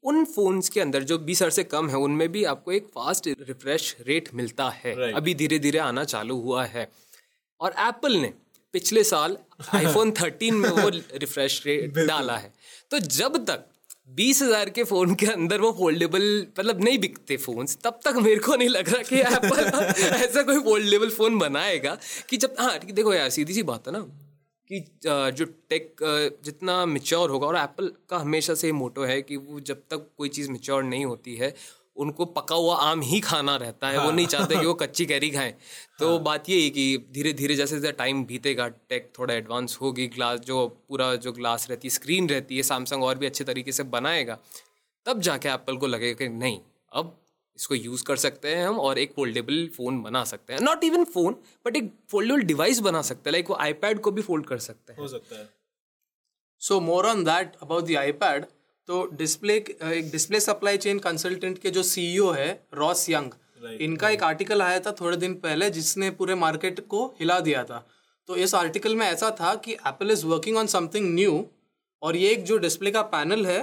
उन 0.05 0.25
फोन्स 0.25 0.69
के 0.69 0.81
अंदर 0.81 1.02
जो 1.02 1.19
बीस 1.19 1.43
हज़ार 1.43 1.50
से 1.50 1.64
कम 1.64 1.88
है 1.88 1.97
उनमें 1.97 2.32
भी 2.32 2.44
आपको 2.44 2.73
एक 2.73 2.87
फास्ट 2.94 3.29
रिफ्रेश 3.29 3.97
रेट 4.06 4.29
मिलता 4.35 4.69
है। 4.69 4.94
Right. 4.97 5.17
अभी 5.17 5.35
धीरे 5.35 5.58
धीरे 5.58 5.79
आना 5.79 6.05
चालू 6.05 6.37
हुआ 6.41 6.64
है। 6.64 6.91
और 7.61 7.75
एप्पल 7.79 8.17
ने 8.17 8.32
पिछले 8.75 9.05
साल 9.05 9.37
आईफोन 9.75 10.11
13 10.12 10.52
में 10.52 10.69
वो 10.70 10.88
रिफ्रेश 10.88 11.62
रेट 11.67 11.99
डाला 11.99 12.37
है। 12.37 12.52
तो 12.91 12.99
जब 12.99 13.44
तक 13.44 13.67
बीस 14.11 14.43
हज़ार 14.43 14.70
के 14.70 14.85
फ़ोन 14.85 15.14
के 15.14 15.26
अंदर 15.26 15.61
वो 15.61 15.70
फोल्डेबल 15.73 16.46
मतलब 16.58 16.81
नहीं 16.85 16.99
बिकते 16.99 17.37
फोन्स 17.37 17.79
तब 17.85 18.00
तक 18.05 18.14
मेरे 18.17 18.41
को 18.41 18.56
नहीं 18.56 18.69
लग 18.69 18.88
रहा 18.88 19.03
कि 19.03 19.20
एप्पल 19.20 20.14
ऐसा 20.25 20.43
कोई 20.43 20.58
फोल्डेबल 20.58 21.11
फ़ोन 21.11 21.38
बनाएगा 21.38 21.96
कि 22.29 22.37
जब 22.37 22.55
हाँ 22.61 22.79
देखो 22.79 23.14
यार 23.14 23.31
सीधी 23.31 23.55
सी 23.55 23.62
बात 23.62 23.87
है 23.88 23.93
ना 23.93 24.00
कि 24.70 24.84
जो 25.00 25.44
टेक 25.69 25.96
जितना 26.44 26.84
मिच्योर 26.87 27.31
होगा 27.31 27.46
और 27.46 27.56
एप्पल 27.56 27.93
का 28.11 28.19
हमेशा 28.19 28.55
से 28.55 28.72
मोटो 28.72 29.05
है 29.05 29.20
कि 29.22 29.37
वो 29.37 29.61
जब 29.61 29.82
तक 29.90 30.06
कोई 30.19 30.28
चीज़ 30.28 30.50
मिच्योर 30.50 30.82
नहीं 30.82 31.05
होती 31.05 31.34
है 31.37 31.55
उनको 31.96 32.25
पका 32.25 32.56
हुआ 32.56 32.75
आम 32.76 33.00
ही 33.00 33.20
खाना 33.20 33.56
रहता 33.56 33.88
है 33.88 33.96
हाँ। 33.96 34.05
वो 34.05 34.12
नहीं 34.12 34.26
चाहते 34.26 34.56
कि 34.56 34.67
वो 34.67 34.75
कच्ची 34.82 35.06
कैरी 35.06 35.31
खाएँ 35.31 35.52
तो 35.99 36.08
हाँ। 36.08 36.22
बात 36.22 36.49
ये 36.50 36.62
है 36.62 36.70
कि 36.70 37.06
धीरे 37.12 37.32
धीरे 37.32 37.55
जैसे 37.55 37.81
जैसे 37.81 37.93
टाइम 37.93 38.25
बीतेगा 38.25 38.69
टेक 38.69 39.12
थोड़ा 39.19 39.34
एडवांस 39.34 39.78
होगी 39.81 40.06
ग्लास 40.06 40.40
जो 40.40 40.67
पूरा 40.88 41.14
जो 41.17 41.32
ग्लास 41.32 41.67
रहती 41.70 41.88
है 41.88 41.94
स्क्रीन 41.94 42.28
रहती 42.28 42.56
है 42.56 42.62
सैमसंग 42.62 43.05
और 43.05 43.19
भी 43.19 43.26
अच्छे 43.26 43.44
तरीके 43.44 43.72
से 43.72 43.82
बनाएगा 43.82 44.38
तब 45.06 45.20
जाके 45.20 45.49
एप्पल 45.49 45.76
को 45.76 45.87
लगेगा 45.87 46.14
कि 46.14 46.28
नहीं 46.28 46.61
अब 46.93 47.19
इसको 47.61 47.75
यूज़ 47.75 48.05
कर 48.05 48.17
सकते 48.17 48.55
हैं 48.55 48.67
हम 48.67 48.79
और 48.81 48.99
एक 48.99 49.12
फोल्डेबल 49.15 49.67
फ़ोन 49.77 50.01
बना 50.03 50.25
सकते 50.25 50.53
हैं। 50.53 50.61
नॉट 50.61 50.85
इवन 50.85 51.05
फ़ोन 51.15 51.35
बट 51.67 51.77
एक 51.77 51.93
फोल्डेबल 52.11 52.43
डिवाइस 52.43 52.79
बना 52.81 53.03
सकते 53.03 53.31
हैं। 53.31 53.33
लाइक 53.33 53.51
वो 53.51 53.57
आईपैड 53.61 54.01
को 54.01 54.11
भी 54.11 54.23
फोल्ड 54.23 54.47
कर 54.47 54.59
सकते 54.59 54.93
हैं। 54.93 55.01
हो 55.01 55.09
सकता 55.09 55.39
है। 55.39 55.49
So 56.62 56.81
more 56.81 57.07
on 57.07 57.25
that 57.25 57.53
about 57.62 57.85
the 57.85 57.97
iPad 57.97 58.45
तो 58.89 59.05
डिस्प्ले 59.15 59.57
एक 59.57 60.09
डिस्प्ले 60.12 60.41
सप्लाई 60.41 60.77
चेन 60.77 60.99
कंसल्टेंट 60.99 61.59
के 61.59 61.71
जो 61.71 61.83
सीईओ 61.83 62.31
है 62.31 62.49
रॉस 62.75 63.09
यंग 63.11 63.31
right, 63.31 63.81
इनका 63.81 64.06
right. 64.06 64.19
एक 64.19 64.23
आर्टिकल 64.25 64.63
आया 64.63 64.81
था 64.81 64.93
थोड़े 65.01 65.17
दिन 65.17 65.35
पहले 65.35 65.71
जिसने 65.71 66.11
पूरे 66.11 66.35
मार्केट 66.35 66.81
को 66.87 67.06
हिला 67.21 67.39
दिया 67.41 67.65
था। 67.65 67.87
तो 68.29 68.37
इस 68.37 68.55
आर्टिकल 68.55 68.97
में 68.97 69.06
ऐसा 69.06 69.31
था 69.31 69.55
कि 69.55 69.73
Apple 69.73 70.11
is 70.11 70.25
working 70.27 70.56
on 70.56 70.67
something 70.67 71.15
new 71.15 71.45
और 72.03 72.17
ये 72.17 72.31
एक 72.31 72.45
जो 72.45 72.59
डिस्प्ले 72.59 72.91
का 72.91 73.03
पैनल 73.13 73.47
है 73.47 73.63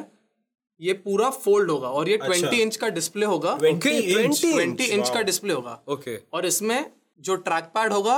ये 0.81 0.93
पूरा 0.93 1.29
फोल्ड 1.29 1.71
होगा 1.71 1.89
और 1.89 2.09
ये 2.09 2.17
ट्वेंटी 2.17 2.61
इंच 2.61 2.75
का 2.75 2.89
डिस्प्ले 2.89 3.25
होगा। 3.25 3.57
20 3.59 4.41
ट्वेंटी 4.41 4.85
इंच 4.85 5.09
का 5.09 5.21
डिस्प्ले 5.21 5.53
होगा। 5.53 5.79
ओके 5.87 6.17
और 6.33 6.45
इसमें 6.45 6.85
जो 7.19 7.35
ट्रैक 7.35 7.63
पैड 7.75 7.93
होगा 7.93 8.17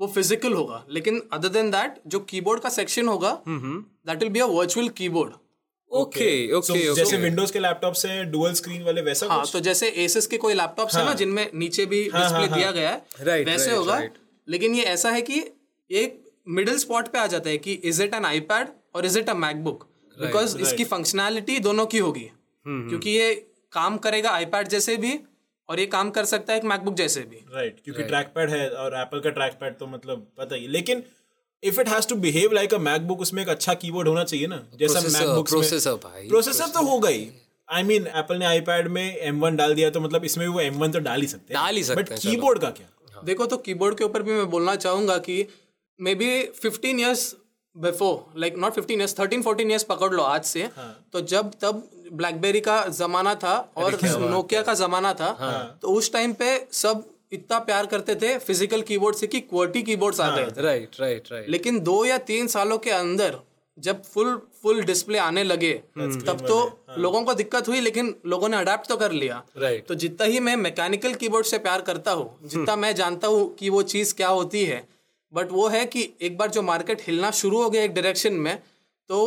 वो 0.00 0.06
फ़िज़िकल 0.06 0.52
होगा। 0.52 0.84
लेकिन 0.90 1.22
अदर 1.32 1.48
देन 1.48 1.70
दैट 1.70 2.00
जो 2.06 2.20
कीबोर्ड 2.30 2.60
का 2.60 2.68
सेक्शन 2.68 3.08
होगा 3.08 3.38
that 3.48 4.22
will 4.22 4.28
be 4.28 4.40
a 4.40 4.46
virtual 4.46 4.88
keyboard 4.88 5.32
okay 5.90 6.52
okay 6.52 6.94
जैसे 6.94 7.16
विंडोज़ 7.16 7.52
के 7.52 7.58
लैपटॉप 7.58 7.94
से 7.94 8.22
डुअल 8.24 8.52
स्क्रीन 8.54 8.82
वाले 8.82 9.02
वैसा 9.02 9.26
हाँ 9.26 9.40
कुछ? 9.40 9.52
तो 9.52 9.60
जैसे 9.60 9.88
एसएस 10.04 10.26
के 10.26 10.36
कोई 10.36 10.54
लैपटॉप्स 10.54 10.96
है 10.96 11.04
ना 11.04 11.12
जिनमें 11.14 11.50
नीचे 11.54 11.86
भी 11.86 12.02
डिस्प्ले 12.02 12.20
हाँ, 12.20 12.48
दिया 12.54 12.70
गया 12.70 12.90
है 12.90 13.00
Right, 13.00 13.46
वैसे 13.46 13.66
right, 13.66 13.78
होगा। 13.78 13.98
right. 14.00 14.16
लेकिन 14.48 14.74
ये 14.74 14.82
ऐसा 14.84 15.10
है 15.10 15.22
कि 15.22 15.42
एक 15.90 16.20
मिडिल 16.48 16.78
स्पॉट 16.78 17.08
पे 17.08 17.18
आ 17.18 17.26
जाता 17.26 17.50
है 17.50 17.58
कि 17.58 17.72
इज़ 17.84 18.02
इट 18.02 18.14
एन 18.14 18.24
आईपैड 18.24 18.68
और 18.94 19.06
is 19.06 19.18
it 19.18 19.28
a 19.30 19.34
MacBook 19.34 19.86
because 20.16 20.56
इसकी 20.58 20.84
फंक्शनैलिटी 20.86 21.58
दोनों 21.60 21.86
की 21.86 21.98
होगी। 21.98 22.30
क्योंकि 22.66 23.10
ये 23.10 23.34
काम 23.72 23.96
करेगा 23.98 24.30
आईपैड 24.30 24.68
जैसे 24.68 24.96
भी 24.96 25.18
और 25.68 25.80
ये 25.80 25.86
काम 25.86 26.10
कर 26.10 26.24
सकता 26.24 26.52
है 26.52 26.58
एक 26.58 26.64
मैकबुक 26.64 26.94
जैसे 26.94 27.20
भी। 27.20 27.36
राइट 27.36 27.70
right, 27.70 27.84
क्योंकि 27.84 28.02
ट्रैक 28.02 28.26
पैड 28.34 28.50
है 28.50 28.68
और 28.70 28.94
एप्पल 29.00 29.20
का 29.20 29.30
ट्रैक 29.30 29.52
पैड 29.60 29.78
तो 29.78 29.86
मतलब 29.86 30.26
पता 30.38 30.56
ही 30.56 30.66
लेकिन 30.68 31.02
if 31.62 31.80
it 31.80 31.88
has 31.88 32.08
to 32.08 32.16
behave 32.16 32.52
like 32.52 32.74
a 32.74 32.78
MacBook 32.80 33.20
उसमें 33.20 33.42
एक 33.42 33.48
अच्छा 33.48 33.74
कीबोर्ड 33.74 34.08
होना 34.08 34.24
चाहिए 34.24 34.46
ना 34.46 34.62
जैसा 34.78 35.00
मैकबुक 35.00 35.48
processor 35.48 35.94
भाई, 36.04 36.28
प्रोसेसर 36.28 36.68
तो 36.68 36.82
होगा 36.82 37.08
ही। 37.08 37.28
आई 37.68 37.82
मीन 37.82 38.06
एप्पल 38.06 38.38
ने 38.38 38.44
आईपैड 38.46 38.88
में 38.88 39.30
M1 39.30 39.56
डाल 39.56 39.74
दिया 39.74 39.90
तो 39.90 40.00
मतलब 40.00 40.24
इसमें 40.24 40.48
भी 40.48 40.54
वो 40.54 40.62
M1 40.62 40.92
तो 40.92 40.98
डाल 41.00 41.20
ही 41.20 41.26
सकते 41.26 41.54
हैं। 41.54 41.62
डाल 41.62 41.76
ही 41.76 41.84
सकते 41.84 42.02
बट। 42.02 42.18
कीबोर्ड 42.20 42.58
का 42.58 42.70
क्या? 42.70 43.22
देखो 43.24 43.46
तो 43.46 43.56
कीबोर्ड 43.58 43.96
के 43.98 44.04
ऊपर 44.04 44.22
भी 44.22 44.32
मैं 44.32 44.48
बोलना 44.50 44.74
चाहूँगा 44.76 45.16
कि 45.18 45.46
maybe 46.14 46.28
fifteen 46.54 47.00
years 47.00 47.34
before 47.76 48.40
like 48.40 48.56
not 48.58 48.72
fifteen 48.72 49.00
years 49.00 49.18
thirteen 49.18 49.42
fourteen 49.42 49.70
years 49.70 49.84
पकड़ 49.84 50.12
लो 50.12 50.22
आज 50.22 50.44
से 50.44 50.62
हाँ. 50.76 50.92
तो 51.12 51.20
जब 51.32 51.50
तब 51.62 51.82
ब्लैकबेरी 52.12 52.60
का 52.60 52.84
जमाना 52.88 53.34
था 53.34 53.56
और 53.76 53.98
नोकिया 54.30 54.62
का 54.62 54.74
जमाना 54.74 55.12
था 55.20 55.36
हाँ. 55.40 55.78
तो 55.82 55.92
उस 55.92 56.12
टाइम 56.12 56.32
पे 56.32 56.56
सब 56.72 57.04
इतना 57.32 57.58
प्यार 57.60 57.86
करते 57.86 58.14
थे 58.14 58.36
फ़िज़िकल 58.38 58.82
कीबोर्ड 58.82 59.16
से 59.16 59.26
कि 59.26 59.40
क्वर्टी 59.42 59.82
कीबोर्ड्स 59.82 60.20
आ 60.20 60.30
गए 60.36 60.50
थे 60.50 60.62
राइट 60.62 61.00
राइट 61.00 61.28
राइट 61.32 61.48
लेकिन 61.50 61.80
दो 61.80 62.04
या 62.04 62.18
तीन 62.28 62.46
सालों 62.46 62.78
के 62.78 62.90
अंदर 62.90 63.38
जब 63.78 64.02
फुल 64.04 64.34
फुल 64.62 64.82
डिस्प्ले 64.84 65.18
आने 65.18 65.42
लगे 65.44 65.72
तब 65.98 66.44
तो 66.48 66.58
हाँ. 66.60 66.96
लोगों 66.98 67.22
को 67.24 67.34
दिक्कत 67.34 67.68
हुई 67.68 67.80
लेकिन 67.80 68.14
लोगों 68.26 68.48
ने 68.48 68.56
अडेप्ट 68.56 68.88
तो 68.88 68.96
कर 68.96 69.12
लिया 69.12 69.42
Right. 69.58 69.86
तो 69.88 69.94
जितना 69.94 70.26
ही 70.26 70.40
मैं 70.40 70.56
मैकेनिकल 70.56 71.14
कीबोर्ड 71.14 71.46
से 71.46 71.58
प्यार 71.58 71.80
करता 71.80 72.12
हूँ 72.12 72.48
जितना 72.48 72.76
मैं 72.76 72.94
जानता 72.94 73.28
हूँ 73.28 73.54
कि 73.54 73.70
वो 73.70 73.82
चीज़ 73.94 74.14
क्या 74.14 74.28
होती 74.30 74.64
है 74.64 74.82
बट 75.34 75.52
वो 75.52 75.68
है 75.68 75.84
कि 75.86 76.08
एक 76.22 76.36
बार 76.38 76.50
जो 76.50 76.62
मार्केट 76.62 77.02
हिलना 77.06 77.30
शुरू 77.40 77.62
हो 77.62 77.70
गया 77.70 77.82
एक 77.82 77.94
डायरेक्शन 77.94 78.32
में 78.38 78.56
तो 79.10 79.20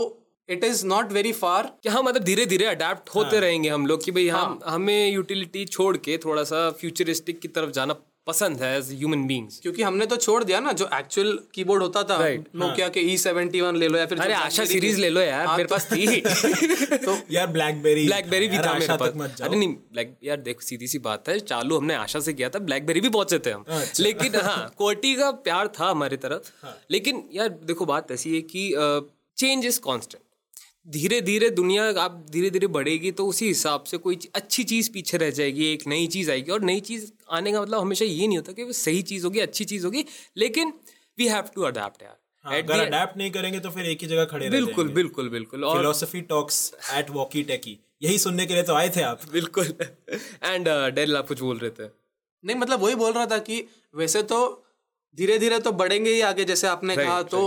it 0.49 0.63
is 0.63 0.85
not 0.85 1.11
very 1.11 1.31
far 1.33 1.71
कि 1.83 1.89
हाँ 1.89 2.01
मतलब 2.03 2.23
धीरे 2.23 2.45
धीरे 2.45 2.65
अडेप्ट 2.65 3.09
होते 3.15 3.35
हाँ। 3.35 3.41
रहेंगे 3.41 3.69
हम 3.69 3.87
लोग 3.87 4.03
कि 4.03 4.11
भाई 4.11 4.27
हाँ. 4.29 4.45
हम 4.45 4.59
हमें 4.65 5.11
यूटिलिटी 5.11 5.65
छोड़ 5.65 5.95
के 5.97 6.17
थोड़ा 6.17 6.43
सा 6.43 6.69
फ्यूचरिस्टिक 6.71 7.39
की 7.39 7.47
तरफ़ 7.47 7.71
जाना 7.71 7.95
पसंद 8.27 8.61
है 8.61 8.77
एज 8.77 8.89
ह्यूमन 8.91 9.25
बींग्स 9.27 9.59
क्योंकि 9.61 9.83
हमने 9.83 10.05
तो 10.05 10.15
छोड़ 10.17 10.43
दिया 10.43 10.59
ना 10.59 10.71
जो 10.81 10.89
एक्चुअल 10.93 11.37
कीबोर्ड 11.53 11.83
होता 11.83 12.03
था 12.03 12.17
Right. 12.19 12.45
नोकिया 12.55 12.85
हाँ. 12.85 12.91
के 12.93 12.99
ई 13.11 13.17
सेवेंटी 13.17 13.61
वन 13.61 13.75
ले 13.75 13.87
लो 13.87 13.97
या 13.97 14.05
फिर 14.05 14.19
अरे 14.21 14.33
आशा 14.35 14.65
सीरीज़ 14.65 14.99
ले 15.01 15.09
लो 15.09 15.21
यार 15.21 15.45
हाँ, 15.45 15.57
मेरे 15.57 15.67
तो- 15.67 15.77
पास 15.77 15.87
थी 15.91 16.97
तो 17.05 17.17
यार 17.31 17.47
ब्लैकबेरी 17.47 18.05
ब्लैकबेरी 18.05 18.47
भी 18.47 18.57
था 18.57 18.73
मेरे 18.73 18.97
पास 18.97 19.41
अरे 19.41 19.55
नहीं 19.55 19.69
ब्लैक 19.69 20.15
यार 20.23 20.37
देखो 20.41 20.61
सीधी 20.63 20.87
सी 20.87 20.99
बात 21.01 21.29
है 21.29 21.39
चालू 21.45 21.77
हमने 21.77 21.95
आशा 21.95 22.19
से 22.19 22.33
किया 22.33 22.49
था 22.49 22.59
ब्लैकबेरी 22.67 23.01
भी 23.01 23.09
पहुँचे 23.09 23.39
थे 23.39 23.51
हम 23.51 23.63
अच्छा। 23.69 24.03
लेकिन 24.03 24.35
हाँ 24.41 24.59
क्वालिटी 24.77 25.15
का 25.15 25.31
प्यार 25.47 25.67
था 25.79 25.89
हमारी 25.89 26.17
तरफ़ 26.25 26.51
हाँ। 26.63 26.77
लेकिन 26.91 27.23
यार 27.33 27.49
देखो 27.65 27.85
बात 27.87 28.11
ऐसी 28.11 28.35
है 28.35 28.41
कि 28.53 28.69
चेंज 29.37 29.65
इज़ 29.65 29.79
कांस्टेंट 29.81 30.21
धीरे 30.87 31.19
धीरे 31.21 31.49
दुनिया 31.49 31.83
आप 32.01 32.25
धीरे 32.31 32.49
धीरे 32.49 32.67
बढ़ेगी 32.67 33.11
तो 33.11 33.25
उसी 33.27 33.47
हिसाब 33.47 33.83
से 33.83 33.97
कोई 33.97 34.19
अच्छी 34.35 34.63
चीज़ 34.63 34.89
पीछे 34.91 35.17
रह 35.17 35.29
जाएगी 35.29 35.65
एक 35.65 35.87
नई 35.87 36.07
चीज़ 36.07 36.31
आएगी। 36.31 36.51
और 36.51 36.61
नई 36.61 36.79
चीज़ 36.79 37.11
आने 37.31 37.51
का 37.51 37.61
मतलब 37.61 37.79
हमेशा 37.79 38.05
ये 38.05 38.27
नहीं 38.27 38.37
होता 38.37 38.51
कि 38.51 38.63
वो 38.63 38.71
सही 38.71 39.01
चीज़ 39.01 39.25
होगी 39.25 39.39
अच्छी 39.39 39.65
चीज़ 39.65 39.85
होगी 39.85 40.05
लेकिन 40.37 40.73
वी 41.17 41.27
हैव 41.27 41.49
टू 41.55 41.61
अडेप्ट 41.61 42.03
यार। 42.03 42.15
हाँ, 42.45 42.57
अगर 42.57 42.79
अडेप्ट 42.79 43.17
नहीं 43.17 43.31
करेंगे 43.31 43.59
तो 43.59 43.69
फिर 43.69 43.85
एक 43.85 44.01
ही 44.01 44.07
जगह 44.07 44.25
खड़े 44.25 44.49
बिल्कुल 44.49 44.89
बिल्कुल 44.89 45.29
बिल्कुल 45.29 45.63
और 45.63 45.77
philosophy 45.77 46.21
talks 46.21 46.73
at 46.93 47.09
walkie 47.09 47.43
techie 47.43 47.77
यही 48.03 48.17
सुनने 48.17 48.45
के 48.45 48.53
लिए 48.53 48.63
तो 48.63 48.73
आए 48.73 48.89
थे 48.89 49.01
आप। 49.01 49.21
बिल्कुल। 49.31 49.65
एंड 50.43 50.67
डेल 50.95 51.17
आप 51.17 51.27
कुछ 51.27 51.39
बोल 51.41 51.57
रहे 51.57 51.71
थे? 51.71 51.89
नहीं 52.43 52.55
मतलब 52.55 52.81
वही 52.81 52.95
बोल 52.95 53.11
रहा 53.13 53.25
था 53.25 53.37
कि 53.37 53.63
वैसे 53.95 54.23
तो 54.23 54.39
धीरे 55.17 55.37
धीरे 55.39 55.59
तो 55.59 55.71
बढ़ेंगे 55.71 56.11
ही 56.13 56.21
आगे 56.21 56.43
जैसे 56.45 56.67
आपने 56.67 56.95
कहा 56.95 57.21
तो 57.23 57.39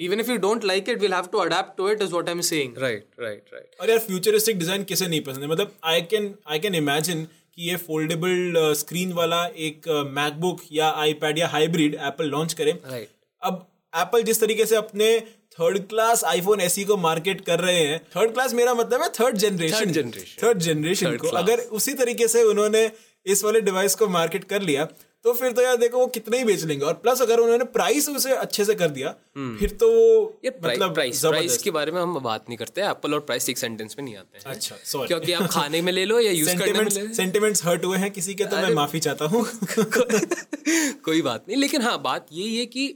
even 0.00 0.20
if 0.20 0.30
you 0.30 0.36
don't 0.38 0.64
like 0.64 0.88
it 0.88 1.00
will 1.00 1.14
have 1.14 1.26
to 1.32 1.38
adapt 1.38 1.76
to 1.76 1.88
it 1.90 2.02
is 2.02 2.10
what 2.10 2.28
I 2.28 2.34
am 2.34 2.40
saying 2.48 2.78
right 2.78 3.06
right 3.20 3.54
right 3.54 3.80
और 3.80 3.90
यार 3.90 3.98
फ्यूचरिस्टिक 3.98 4.58
डिज़ाइन 4.58 4.84
किसे 4.84 5.08
नहीं 5.08 5.20
पसंद 5.20 5.42
है? 5.42 5.48
मतलब 5.48 5.72
I 5.84 6.02
can 6.12 6.34
I 6.50 6.58
can 6.58 6.74
imagine 6.74 7.24
कि 7.24 7.68
ये 7.68 7.76
फोल्डेबल 7.86 8.72
स्क्रीन 8.78 9.12
वाला 9.12 9.44
एक 9.68 9.88
मैकबुक 10.18 10.60
या 10.72 10.90
आईपैड 11.04 11.38
या 11.38 11.48
हाइब्रिड 11.48 11.94
एप्पल 11.94 12.30
लॉन्च 12.30 12.52
करे। 12.52 12.78
राइट 12.90 13.08
अब 13.42 13.66
एप्पल 13.92 14.22
जिस 14.22 14.40
तरीके 14.40 14.66
से 14.66 14.76
अपने 14.76 15.18
थर्ड 15.52 15.78
क्लास 15.88 16.22
आईफोन 16.24 16.60
एसी 16.60 16.84
को 16.84 16.96
मार्केट 16.96 17.40
कर 17.40 17.60
रहे 17.60 17.78
हैं 17.78 17.98
थर्ड 18.16 18.32
क्लास 18.32 18.52
मेरा 18.54 18.74
मतलब 18.74 19.02
है 19.02 19.08
third 19.10 19.36
generation 19.36 19.76
Third 19.76 19.96
generation. 19.96 20.42
Third 20.42 20.58
generation 20.58 21.06
Third 21.06 21.20
को। 21.20 21.28
class. 21.28 21.42
अगर 21.42 21.60
उसी 21.78 21.94
तरीके 21.94 22.28
से 22.28 22.42
उन्होंने 22.42 22.90
इस 23.26 23.44
वाले 23.44 23.60
डिवाइस 23.60 23.94
को 23.94 24.06
मार्केट 24.08 24.44
कर 24.44 24.62
लिया 24.62 24.84
तो 25.24 25.32
फिर 25.32 25.52
तो 25.52 25.62
यार 25.62 25.76
देखो 25.76 25.98
वो 25.98 26.06
कितने 26.06 26.38
ही 26.38 26.44
बेच 26.44 26.64
लेंगे। 26.64 26.84
और 26.84 26.94
प्लस 26.94 27.22
अगर 27.22 27.40
उन्होंने 27.40 27.64
प्राइस 27.72 28.08
उसे 28.08 28.32
अच्छे 28.32 28.64
से 28.64 28.74
कर 28.74 28.88
दिया 28.90 29.10
फिर 29.58 29.70
तो 29.80 29.88
वो 29.88 30.40
ये 30.44 30.50
मतलब 30.64 30.94
प्राइस 30.94 31.24
प्राइस 31.24 31.56
के 31.58 31.70
बारे 31.70 31.92
में 31.92 32.00
हम 32.02 32.18
बात 32.20 32.44
नहीं 32.48 32.58
करते 32.58 32.82
एप्पल 32.82 33.14
और 33.14 33.20
प्राइस 33.20 33.48
एक 33.48 33.58
सेंटेंस 33.58 33.96
में 33.98 34.04
नहीं 34.04 34.16
आते 34.16 34.38
हैं। 34.38 34.54
अच्छा 34.54 34.76
सॉरी 34.84 35.08
क्योंकि 35.08 35.32
आप 35.32 35.48
खाने 35.50 35.82
में 35.82 35.92
ले 35.92 36.04
लो 36.04 36.20
या 36.20 36.32
यूज़ 36.32 36.56
करने 36.56 36.80
में 36.80 37.12
सेंटिमेंट्स 37.14 37.64
हर्ट 37.64 37.84
हुए 37.84 37.98
हैं 37.98 38.10
किसी 38.10 38.34
के 38.34 38.44
तो 38.44 38.56
मैं 38.56 38.74
माफ़ी 38.74 39.00
चाहता 39.00 39.24
हूँ। 39.24 39.44
कोई 41.04 41.22
बात 41.22 41.44
नहीं 41.48 41.56
लेकिन 41.56 41.82
हाँ 41.82 42.00
बात 42.02 42.26
यही 42.32 42.58
है 42.58 42.66
कि 42.66 42.88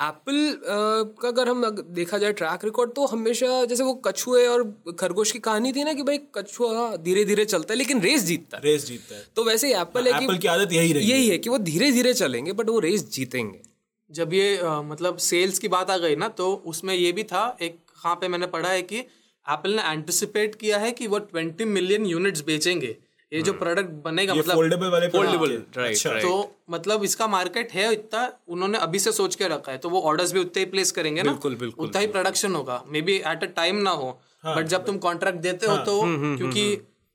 एप्पल 0.00 0.36
का 1.22 1.28
अगर 1.28 1.48
हम 1.48 1.64
देखा 1.90 2.18
जाए 2.18 2.32
ट्रैक 2.32 2.64
रिकॉर्ड 2.64 2.92
तो 2.92 3.06
हमेशा 3.06 3.64
जैसे 3.64 3.82
वो 3.82 3.94
कछुए 3.94 4.46
और 4.46 4.62
खरगोश 5.00 5.32
की 5.32 5.38
कहानी 5.38 5.72
थी 5.72 5.84
ना 5.84 5.92
कि 5.92 6.02
भाई 6.02 6.18
कछुआ 6.34 6.96
धीरे 6.96 7.24
धीरे 7.24 7.44
चलता 7.44 7.72
है 7.74 7.78
लेकिन 7.78 8.00
रेस 8.00 8.22
जीतता 8.22 8.56
है। 8.56 8.62
रेस 8.64 8.86
जीतता 8.86 9.14
है। 9.14 9.24
तो 9.36 9.44
वैसे 9.44 9.66
ही 9.66 9.72
एप्पल 9.72 10.08
है 10.08 10.20
कि 10.20 10.38
की 10.38 10.48
आदत 10.48 10.72
यही 10.72 10.92
रही 10.92 11.10
यही 11.10 11.28
है। 11.28 11.38
कि 11.38 11.50
वो 11.50 11.58
धीरे 11.58 11.90
धीरे 11.92 12.14
चलेंगे 12.14 12.52
बट 12.52 12.68
वो 12.68 12.78
रेस 12.78 13.08
जीतेंगे। 13.10 13.60
जब 14.10 14.32
ये 14.34 14.56
अ, 14.56 14.80
मतलब 14.82 15.16
सेल्स 15.18 15.58
की 15.58 15.68
बात 15.68 15.90
आ 15.90 15.96
गई 15.96 16.16
ना 16.16 16.28
तो 16.28 16.52
उसमें 16.66 16.94
ये 16.94 17.12
भी 17.12 17.24
था 17.24 17.56
एक 17.62 17.76
कहाँ 17.94 18.14
पे 18.16 18.28
मैंने 18.28 18.46
पढ़ा 18.46 18.68
है 18.68 18.82
कि 18.82 18.98
एप्पल 18.98 19.74
ने 19.76 19.82
एंटिसिपेट 19.82 20.54
किया 20.54 20.78
है 20.78 20.90
कि 20.92 21.06
वो 21.06 21.18
20 21.34 21.64
मिलियन 21.66 22.06
यूनिट्स 22.06 22.40
बेचेंगे। 22.46 22.96
ये 23.32 23.40
जो 23.42 23.52
प्रोडक्ट 23.52 23.90
बनेगा 24.04 24.34
मतलब 24.34 24.54
फोल्डेबल 24.54 24.88
वाले 24.88 25.56
right, 25.56 25.88
अच्छा। 25.88 26.10
right. 26.10 26.22
तो 26.22 26.56
मतलब 26.70 27.04
इसका 27.04 27.26
मार्केट 27.26 27.72
है 27.72 27.92
इतना 27.92 28.22
उन्होंने 28.48 28.78
अभी 28.78 28.98
से 28.98 29.12
सोच 29.12 29.34
के 29.34 29.48
रखा 29.48 29.72
है 29.72 29.78
तो 29.78 29.88
वो 29.88 30.00
ऑर्डर्स 30.02 30.32
भी 30.32 30.40
उतने 30.40 30.62
ही 30.62 30.70
प्लेस 30.70 30.90
करेंगे 30.92 31.22
ना? 31.22 31.30
बिल्कुल, 31.30 31.54
बिल्कुल, 31.56 31.86
उतना 31.86 32.00
ही 32.00 32.06
प्रोडक्शन 32.06 32.54
होगा। 32.54 32.82
May 32.88 33.00
be 33.00 33.16
at 33.16 33.44
a 33.44 33.46
time 33.56 33.76
ना 33.82 33.90
हो 33.90 34.10
बट 34.46 34.66
जब 34.66 34.86
तुम 34.86 34.98
कॉन्ट्रैक्ट 34.98 35.38
देते 35.38 35.66
हो 35.66 35.76
तो 35.76 36.00
क्योंकि 36.04 36.64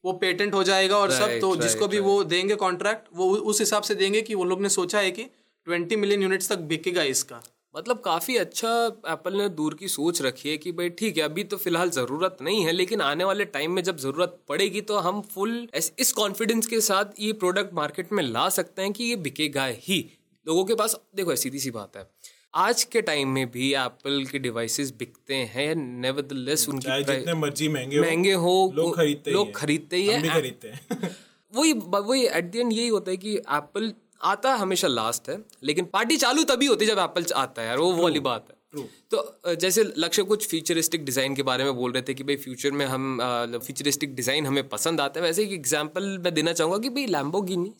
वो 0.03 0.13
पेटेंट 0.13 0.53
हो 0.53 0.63
जाएगा 0.63 0.97
और 0.97 1.11
सब 1.11 1.39
तो 1.41 1.55
जिसको 1.55 1.87
भी 1.87 1.99
वो 1.99 2.23
देंगे 2.25 2.55
कॉन्ट्रैक्ट 2.55 3.07
वो 3.13 3.29
उस 3.35 3.59
हिसाब 3.59 3.83
से 3.83 3.95
देंगे 3.95 4.21
कि 4.21 4.35
वो 4.35 4.43
लोग 4.43 4.61
ने 4.61 4.69
सोचा 4.69 4.99
है 4.99 5.11
कि 5.11 5.23
ट्वेंटी 5.67 5.95
मिलियन 5.95 6.21
यूनिट्स 6.21 6.49
तक 6.49 6.59
बिकेगा 6.71 7.03
इसका। 7.11 7.41
मतलब 7.77 7.99
काफ़ी 7.99 8.37
अच्छा 8.37 8.69
एप्पल 9.07 9.33
ने 9.33 9.49
दूर 9.49 9.73
की 9.73 9.87
सोच 9.87 10.21
रखी 10.21 10.49
है 10.49 10.57
कि 10.57 10.71
भाई 10.71 10.89
ठीक 10.89 11.17
है 11.17 11.23
अभी 11.23 11.43
तो 11.43 11.57
फ़िलहाल 11.57 11.89
ज़रूरत 11.89 12.37
नहीं 12.41 12.65
है 12.65 12.71
लेकिन 12.71 13.01
आने 13.01 13.23
वाले 13.23 13.45
टाइम 13.45 13.71
में 13.71 13.83
जब 13.83 13.97
ज़रूरत 13.97 14.39
पड़ेगी 14.47 14.81
तो 14.81 14.97
हम 14.97 15.21
फुल 15.21 15.67
इस 15.99 16.11
कॉन्फिडेंस 16.11 16.67
के 16.67 16.81
साथ 16.81 17.05
ये 17.19 17.33
प्रोडक्ट 17.33 17.73
मार्केट 17.73 18.13
में 18.13 18.23
ला 18.23 18.49
सकते 18.49 18.81
हैं 18.81 18.93
कि 18.93 19.03
ये 19.03 19.15
बिकेगा 19.15 19.65
ही। 19.65 20.11
लोगों 20.47 20.65
के 20.65 20.75
पास 20.75 20.99
देखो 21.15 21.35
सीधी 21.35 21.59
सी 21.59 21.71
बात 21.71 21.97
है 21.97 22.09
आज 22.53 22.83
के 22.83 23.01
टाइम 23.01 23.29
में 23.29 23.51
भी 23.51 23.73
एप्पल 23.73 24.25
के 24.25 24.39
डिवाइसेस 24.39 24.91
बिकते 24.91 25.35
हैं 25.35 25.75
नेवरदलेस 25.75 26.69
उनकी 26.69 27.03
जितने 27.03 27.33
मर्ज़ी 27.33 27.69
महँगे 27.69 27.97
हो 27.97 28.03
महँगे 28.03 28.33
हो 28.33 28.73
लोग 28.75 28.95
खरीदते 28.95 29.31
ही 29.31 29.37
लोग। 29.37 29.55
खरीदते 29.55 29.97
ही 29.97 30.07
हैं। 30.07 31.15
वही 31.55 31.73
वही 31.73 32.25
एट 32.25 32.51
द 32.51 32.55
एंड 32.55 32.73
यही 32.73 32.87
होता 32.87 33.11
है 33.11 33.17
कि 33.17 33.35
एप्पल 33.35 33.93
आता 34.21 34.53
है 34.53 34.59
हमेशा 34.59 34.87
लास्ट 34.87 35.29
है 35.29 35.37
लेकिन 35.63 35.85
पार्टी 35.93 36.17
चालू 36.17 36.43
तभी 36.45 36.65
होती 36.65 36.85
है 36.85 36.91
जब 36.91 36.99
एप्पल 36.99 37.25
आता 37.35 37.61
है 37.61 37.67
यार 37.67 37.79
वो 37.79 37.91
वाली 37.93 38.19
बात 38.21 38.47
है। 38.49 38.83
तो 39.11 39.55
जैसे 39.55 39.83
लक्ष्य 39.97 40.23
कुछ 40.25 40.47
फ्यूचरिस्टिक 40.47 41.05
डिज़ाइन 41.05 41.35
के 41.35 41.43
बारे 41.43 41.63
में 41.63 41.75
बोल 41.75 41.91
रहे 41.91 42.01
थे 42.01 42.13
कि 42.13 42.23
भाई 42.23 42.35
फ्यूचर 42.37 42.71
में 42.71 42.85
हम 42.85 43.17
फ्यूचरिस्टिक 43.55 44.15
डिज़ाइन 44.15 44.45
हमें 44.45 44.67
पसंद 44.69 45.01
आता 45.01 45.19
है 45.19 45.25
वैसे 45.25 45.43
एक 45.43 45.51
एग्ज़ाम्पल 45.53 46.17
मैं 46.23 46.33
देना 46.33 46.53
चाहूँगा 46.53 46.77
कि 46.77 46.89
भाई 46.89 47.05
लैम्बोगिनी 47.07 47.73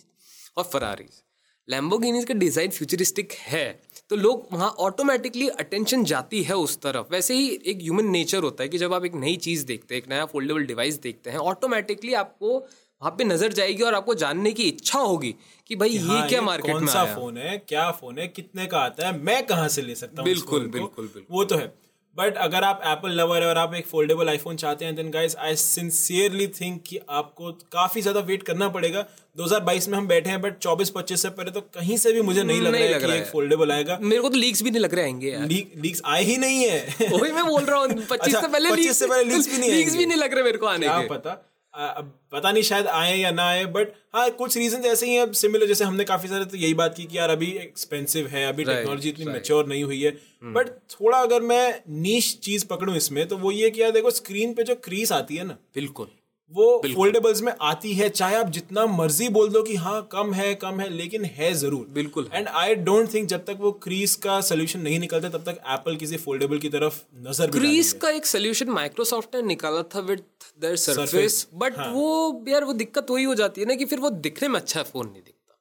और 0.57 0.63
फरारीज 0.65 1.21
लैम्बोगिनीज 1.67 2.25
का 2.25 2.33
डिज़ाइन 2.35 2.71
फ्यूचरिस्टिक 2.71 3.31
है 3.41 3.65
तो 4.09 4.15
लोग 4.15 4.47
वहाँ 4.51 4.69
ऑटोमेटिकली 4.79 5.47
अटेंशन 5.49 6.03
जाती 6.05 6.41
है 6.43 6.55
उस 6.57 6.77
तरफ़। 6.81 7.11
वैसे 7.11 7.33
ही 7.33 7.47
एक 7.65 7.79
ह्यूमन 7.81 8.09
नेचर 8.09 8.43
होता 8.43 8.63
है 8.63 8.69
कि 8.69 8.77
जब 8.77 8.93
आप 8.93 9.05
एक 9.05 9.15
नई 9.17 9.35
चीज़ 9.45 9.65
देखते 9.65 9.95
हैं 9.95 10.01
एक 10.01 10.09
नया 10.09 10.25
फोल्डेबल 10.27 10.65
डिवाइस 10.65 10.99
देखते 11.01 11.29
हैं 11.29 11.37
ऑटोमेटिकली 11.51 12.13
आपको 12.13 12.59
वहाँ 13.05 13.15
पे 13.17 13.23
नज़र 13.23 13.53
जाएगी 13.53 13.83
और 13.83 13.95
आपको 13.95 14.13
जानने 14.15 14.51
की 14.51 14.63
इच्छा 14.63 14.99
होगी 14.99 15.33
कि 15.69 15.75
भाई 15.75 15.97
हाँ, 15.97 16.15
ये 16.15 16.27
क्या 16.29 16.39
ये 16.39 16.45
मार्केट 16.45 16.71
कौन 16.73 16.83
में 16.83 16.91
सा 16.93 16.99
आया। 17.01 17.15
फ़ोन 17.15 17.37
है 17.37 17.57
क्या 17.69 17.89
फ़ोन 17.91 18.19
है 18.19 18.27
कितने 18.27 18.65
का 18.65 18.77
आता 18.79 19.07
है 19.07 19.17
मैं 19.23 19.45
कहाँ 19.45 19.67
से 19.67 19.81
ले 19.81 19.95
सकता 19.95 20.21
हूँ 20.21 20.29
बिल्कुल, 20.29 20.67
बिल्कुल, 20.67 21.05
बिल्कुल। 21.05 21.25
वो 21.31 21.43
तो 21.43 21.55
है। 21.55 21.73
बट 22.17 22.37
अगर 22.37 22.63
आप 22.63 22.81
एप्पल 22.85 23.11
लवर 23.11 23.41
है 23.43 23.47
और 23.49 23.57
आप 23.57 23.73
एक 23.75 23.85
फोल्डेबल 23.87 24.29
आईफोन 24.29 24.55
चाहते 24.55 24.85
हैं 24.85 24.95
then 24.95 25.09
guys 25.11 25.35
I 25.37 25.55
sincerely 25.55 26.47
think 26.59 26.81
कि 26.87 26.99
आपको 27.11 27.51
काफ़ी 27.71 28.01
ज़्यादा 28.01 28.19
वेट 28.19 28.43
करना 28.43 28.69
पड़ेगा। 28.69 29.05
2022 29.37 29.87
में 29.89 29.97
हम 29.97 30.07
बैठे 30.07 30.29
हैं 30.29 30.41
बट 30.41 30.59
24-25 30.59 31.21
से 31.21 31.29
पहले 31.29 31.51
तो 31.51 31.61
कहीं 31.73 31.97
से 31.97 32.13
भी 32.13 32.21
मुझे 32.21 32.43
नहीं 32.43 32.61
लग 32.61 32.71
नहीं 32.71 32.81
रहा 32.81 32.89
है 32.89 32.95
लग 32.95 33.01
कि 33.01 33.07
रहा 33.07 33.15
एक 33.15 33.23
है। 33.23 33.31
फोल्डेबल 33.31 33.71
आएगा। 33.71 33.97
मेरे 34.01 34.21
को 34.21 34.29
तो 34.29 34.37
लीक्स 34.37 34.63
भी 34.63 34.71
नहीं 34.71 34.81
लग 34.81 34.93
रहे 34.93 35.03
आएँगे 35.03 35.31
यार। 35.31 35.47
लीक 35.47 35.73
लीक्स 35.77 36.01
आए 36.05 36.23
ही 36.23 36.37
नहीं 36.37 36.63
है। 36.65 37.09
वही 37.11 37.31
मैं 37.31 37.45
बोल 37.45 37.63
रहा 37.63 37.79
हूँ 37.79 37.87
पच्चीस 37.89 38.35
अच्छा, 38.35 38.41
से 38.41 38.47
पहले 38.47 38.69
25 38.69 38.93
से 38.93 39.07
पहले 39.07 39.33
leaks 39.35 39.49
भी 39.49 39.57
नहीं 39.57 39.71
लीक्स 39.71 39.95
भी 39.95 40.05
नहीं 40.05 40.17
लग 40.17 40.33
रहे 40.33 40.43
मेरे 40.43 40.57
को 40.57 40.65
आने 40.65 40.85
क्या 40.87 40.99
पता? 41.09 41.35
अब 41.75 42.11
पता 42.31 42.51
नहीं 42.51 42.63
शायद 42.63 42.87
आए 42.87 43.15
या 43.15 43.31
ना 43.31 43.47
आए 43.47 43.65
बट 43.65 43.91
हाँ 44.15 44.29
कुछ 44.31 44.57
रीजन 44.57 44.85
ऐसे 44.85 45.05
ही 45.05 45.13
हैं 45.13 45.21
अब 45.21 45.31
सिमिलर 45.31 45.67
जैसे 45.67 45.83
हमने 45.83 46.03
काफ़ी 46.03 46.29
सारे 46.29 46.45
तो 46.45 46.57
यही 46.57 46.73
बात 46.73 46.95
की 46.97 47.03
कि 47.03 47.17
यार 47.17 47.29
अभी 47.29 47.51
एक्सपेंसिव 47.57 48.27
है 48.27 48.45
अभी 48.47 48.63
टेक्नोलॉजी 48.63 49.09
इतनी 49.09 49.25
मेच्योर 49.25 49.65
नहीं 49.67 49.83
हुई 49.83 50.01
है। 50.01 50.11
बट 50.53 50.69
थोड़ा 50.91 51.17
अगर 51.17 51.41
मैं 51.41 51.81
नीच 51.89 52.37
चीज़ 52.39 52.65
पकड़ू 52.65 52.95
इसमें 52.95 53.27
तो 53.27 53.37
वो 53.37 53.51
ये 53.51 53.69
कि 53.69 53.81
यार 53.81 53.91
देखो 53.91 54.11
स्क्रीन 54.11 54.53
पे 54.53 54.63
जो 54.63 54.75
क्रीस 54.75 55.11
आती 55.11 55.35
है 55.35 55.43
ना 55.43 55.57
बिल्कुल। 55.75 56.07
वो 56.51 56.65
फोल्डेबल्स 56.85 57.41
में 57.41 57.51
आती 57.63 57.93
है 57.93 58.07
चाहे 58.09 58.35
आप 58.35 58.49
जितना 58.49 58.85
मर्ज़ी 58.87 59.27
बोल 59.29 59.49
दो 59.49 59.61
कि 59.63 59.75
हाँ 59.77 60.01
कम 60.11 60.33
है 60.33 60.53
कम 60.55 60.79
है 60.79 60.89
लेकिन 60.89 61.23
है 61.27 61.53
ज़रूर। 61.53 61.85
बिल्कुल। 61.91 62.29
एंड 62.33 62.47
आई 62.49 62.75
डोंट 62.77 63.13
थिंक 63.13 63.27
जब 63.29 63.45
तक 63.45 63.57
वो 63.59 63.71
क्रीज 63.83 64.13
का 64.23 64.39
सोल्यूशन 64.41 64.79
नहीं 64.79 64.99
निकलता 64.99 65.29
तब 65.29 65.43
तक 65.45 65.61
एप्पल 65.69 65.95
किसी 65.95 66.17
फोल्डेबल 66.17 66.59
की 66.59 66.69
तरफ़ 66.69 67.01
नज़र 67.27 67.51
क्रीज 67.51 67.91
का 68.01 68.09
एक 68.11 68.25
सोल्यूशन 68.25 68.69
माइक्रोसॉफ्ट 68.71 69.35
ने 69.35 69.41
निकाला 69.43 69.81
था 69.95 69.99
विद 70.01 70.23
देयर 70.61 70.75
सरफेस 70.77 71.47
बट। 71.55 71.79
वो 71.79 72.43
यार 72.47 72.63
वो 72.63 72.73
दिक्कत 72.75 73.11
वही 73.11 73.23
हो 73.23 73.35
जाती 73.35 73.61
है 73.61 73.67
ना 73.67 73.75
कि 73.75 73.85
फिर 73.85 73.99
वो 73.99 74.09
दिखने 74.21 74.47
में 74.47 74.59
अच्छा 74.59 74.83
फ़ोन 74.83 75.07
नहीं 75.07 75.21
दिखता। 75.23 75.59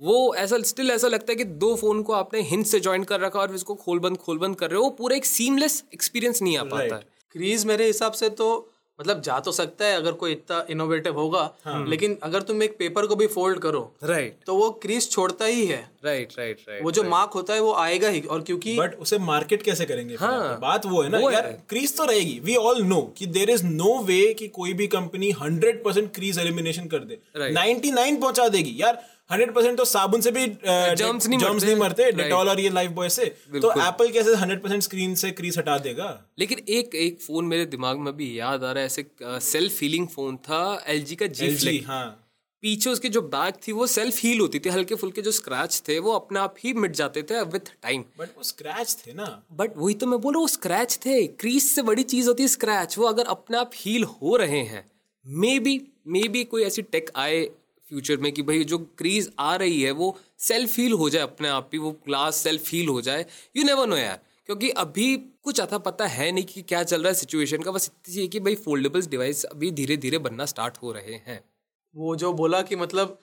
वो 0.00 0.34
ऐसा 0.36 0.62
स्टिल 0.64 0.90
ऐसा 0.90 1.08
लगता 1.08 1.32
है 1.32 1.36
कि 1.36 1.44
दो 1.58 1.74
फ़ोन 1.76 2.02
को 2.02 2.12
आपने 2.12 2.40
हिंट 2.44 2.66
से 2.66 2.80
ज्वाइन 2.80 3.04
कर 3.04 3.20
रखा 3.20 3.40
और 3.40 3.54
इसको 3.54 3.74
खोल 3.76 3.98
बंद 4.00 4.16
खोल 4.18 4.38
बंद 4.38 4.56
कर 4.56 4.70
रहे 4.70 4.78
हो 4.78 4.84
वो 4.84 4.90
पूरा 4.98 5.16
एक 5.16 5.24
सीमलेस 5.26 5.82
एक्सपीरियंस 5.94 6.42
नहीं 6.42 6.56
आ 6.58 6.64
पाता 6.66 6.94
है। 6.94 7.02
क्रीज 7.34 7.64
मेरे 7.66 7.86
हिसाब 7.86 8.12
से 8.14 8.28
तो 8.30 8.48
मतलब 9.00 9.20
जा 9.22 9.38
तो 9.40 9.52
सकता 9.52 9.84
है 9.84 9.96
अगर 9.96 10.12
कोई 10.12 10.32
इतना 10.32 10.64
इनोवेटिव 10.70 11.18
होगा 11.18 11.40
हाँ. 11.64 11.84
लेकिन 11.88 12.16
अगर 12.22 12.42
तुम 12.42 12.62
एक 12.62 12.76
पेपर 12.78 13.06
को 13.06 13.16
भी 13.16 13.26
फोल्ड 13.26 13.58
करो 13.58 13.80
राइट 14.04 14.36
तो 14.46 14.54
वो 14.54 14.70
क्रीज 14.82 15.10
छोड़ता 15.10 15.44
ही 15.44 15.66
है। 15.66 15.78
राइट 16.04 16.32
राइट 16.38 16.60
राइट 16.68 16.82
वो 16.84 16.90
जो 16.90 17.02
मार्क 17.04 17.30
होता 17.30 17.54
है 17.54 17.60
वो 17.60 17.72
आएगा 17.74 18.08
ही 18.08 18.20
और 18.20 18.42
क्योंकि 18.42 18.76
बट 18.78 18.94
उसे 18.98 19.18
मार्केट 19.18 19.62
कैसे 19.62 19.86
करेंगे 19.86 20.14
हाँ, 20.14 20.58
बात 20.60 20.86
वो 20.86 21.02
है 21.02 21.08
ना 21.08 21.18
वो 21.18 21.30
यार 21.30 21.46
क्रीज 21.68 21.96
तो 21.96 22.04
रहेगी। 22.04 22.38
वी 22.44 22.54
ऑल 22.56 22.82
नो 22.82 23.00
कि 23.18 23.26
देर 23.28 23.50
इज़ 23.50 23.64
नो 23.66 23.98
वे 24.02 24.22
कि 24.34 24.48
कोई 24.50 24.72
भी 24.72 24.86
company 24.86 25.30
hundred 25.40 25.82
percent 25.84 26.12
crease 26.14 26.38
elimination 26.38 26.86
कर 26.86 26.98
दे। 27.00 27.18
नाइनटी 27.36 27.90
नाइन 27.90 28.20
पहुँचा 28.20 28.48
देगी। 28.48 28.76
यार 28.78 29.02
हंड्रेड 29.30 29.52
परसेंट 29.54 29.76
तो 29.78 29.84
साबुन 29.84 30.20
से 30.20 30.30
भी 30.30 30.46
Germs 30.46 31.26
नहीं 31.28 31.38
जर्म्स 31.38 31.64
नहीं 31.64 31.76
मरते। 31.76 32.10
डेटॉल 32.12 32.48
और 32.48 32.60
ये 32.60 32.68
लाइफ 32.70 32.90
बॉय 32.90 33.08
से। 33.08 33.24
तो 33.54 33.70
एप्पल 33.82 34.10
कैसे 34.10 34.34
हंड्रेड 34.34 34.62
परसेंट 34.62 34.82
स्क्रीन 34.82 35.14
से 35.14 35.30
क्रीज 35.30 35.58
हटा 35.58 35.78
देगा? 35.78 36.10
लेकिन 36.38 36.58
एक 36.68 36.94
एक 36.96 37.20
फ़ोन 37.22 37.44
मेरे 37.44 37.66
दिमाग 37.66 37.98
में 37.98 38.16
भी 38.16 38.38
याद 38.38 38.64
आ 38.64 38.70
रहा 38.72 38.80
है 38.80 38.86
ऐसे 38.86 39.06
सेल्फ 39.46 39.80
हीलिंग 39.82 40.06
फ़ोन 40.08 40.36
था 40.46 40.62
एलजी 40.88 41.16
का 41.16 41.26
जी 41.28 41.54
फ्लिक 41.56 41.86
हाँ। 41.86 42.06
पीछे 42.62 42.90
उसकी 42.90 43.08
जो 43.08 43.20
बैग 43.24 43.54
थी 43.66 43.72
वो 43.72 43.86
सेल्फ 43.86 44.20
हील 44.20 44.40
होती 44.40 44.58
थी 44.58 44.68
हल्के 44.68 44.94
फुल्के 44.94 45.22
जो 45.22 45.30
स्क्रैच 45.32 45.82
थे 45.88 45.98
वो 45.98 46.12
अपने 46.12 46.38
आप 46.40 46.54
ही 46.60 46.72
मिट 46.74 46.92
जाते 46.96 47.22
थे 47.22 47.42
विथ 47.52 47.72
टाइम 47.82 48.04
बट 48.18 48.28
वो 48.36 48.42
स्क्रैच 48.44 48.96
थे 49.06 49.12
ना। 49.12 49.26
बट 49.52 49.76
वही 49.76 49.94
तो 49.94 50.06
मैं 50.06 50.20
बोल 50.20 50.34
रहा 50.34 50.40
हूँ 50.40 50.48
स्क्रैच 50.48 50.98
थे। 51.06 51.26
क्रीज 51.26 51.62
से 51.62 51.82
बड़ी 51.82 52.02
चीज़ 52.04 52.28
होती 52.28 52.42
है 52.42 52.48
स्क्रैच 52.48 52.98
वो 52.98 53.06
अगर 53.06 53.26
अपने 53.28 53.58
आप 53.58 53.70
हील 53.76 54.04
हो 54.14 54.36
रहे 54.36 54.62
हैं 54.64 54.84
मे 55.26 55.58
बी 55.58 55.80
मे 56.06 56.28
बी 56.28 56.44
कोई 56.44 56.64
ऐसी 56.64 56.82
टेक 56.82 57.10
आए 57.16 57.48
फ्यूचर 57.88 58.16
में 58.16 58.32
कि 58.32 58.42
भाई 58.42 58.64
जो 58.64 58.78
क्रीज 58.78 59.32
आ 59.38 59.56
रही 59.56 59.82
है, 59.82 59.90
वो 59.90 60.18
सेल्फ 60.38 60.70
फील 60.70 60.92
हो 60.92 61.10
जाए 61.10 61.22
अपने 61.22 61.48
आप 61.48 61.70
ही, 61.72 61.78
वो 61.78 61.92
क्लास 61.92 62.36
सेल्फ 62.36 62.62
फील 62.62 62.88
हो 62.88 63.00
जाए। 63.00 63.26
यू 63.56 63.64
नेवर 63.64 63.86
नो 63.86 63.96
यार। 63.96 64.20
क्योंकि 64.46 64.70
अभी 64.70 65.16
कुछ 65.16 65.60
अथा 65.60 65.78
पता 65.78 66.06
है 66.06 66.32
नहीं 66.32 66.44
कि 66.44 66.62
क्या 66.62 66.82
चल 66.82 67.00
रहा 67.00 67.08
है 67.08 67.14
सिचुएशन 67.14 67.62
का, 67.62 67.70
बस 67.70 67.90
इतनी 67.94 68.22
है 68.22 68.28
कि 68.28 68.40
भाई 68.40 68.54
फोल्डेबल्स 68.54 69.06
डिवाइस 69.06 69.44
अभी 69.44 69.70
धीरे 69.70 69.96
धीरे 69.96 70.18
बनना 70.18 70.46
स्टार्ट 70.46 70.78
हो 70.82 70.92
रहे 70.92 71.14
हैं। 71.14 71.44
वो 71.96 72.16
जो 72.16 72.32
बोला 72.32 72.62
कि 72.62 72.76
मतलब 72.76 73.18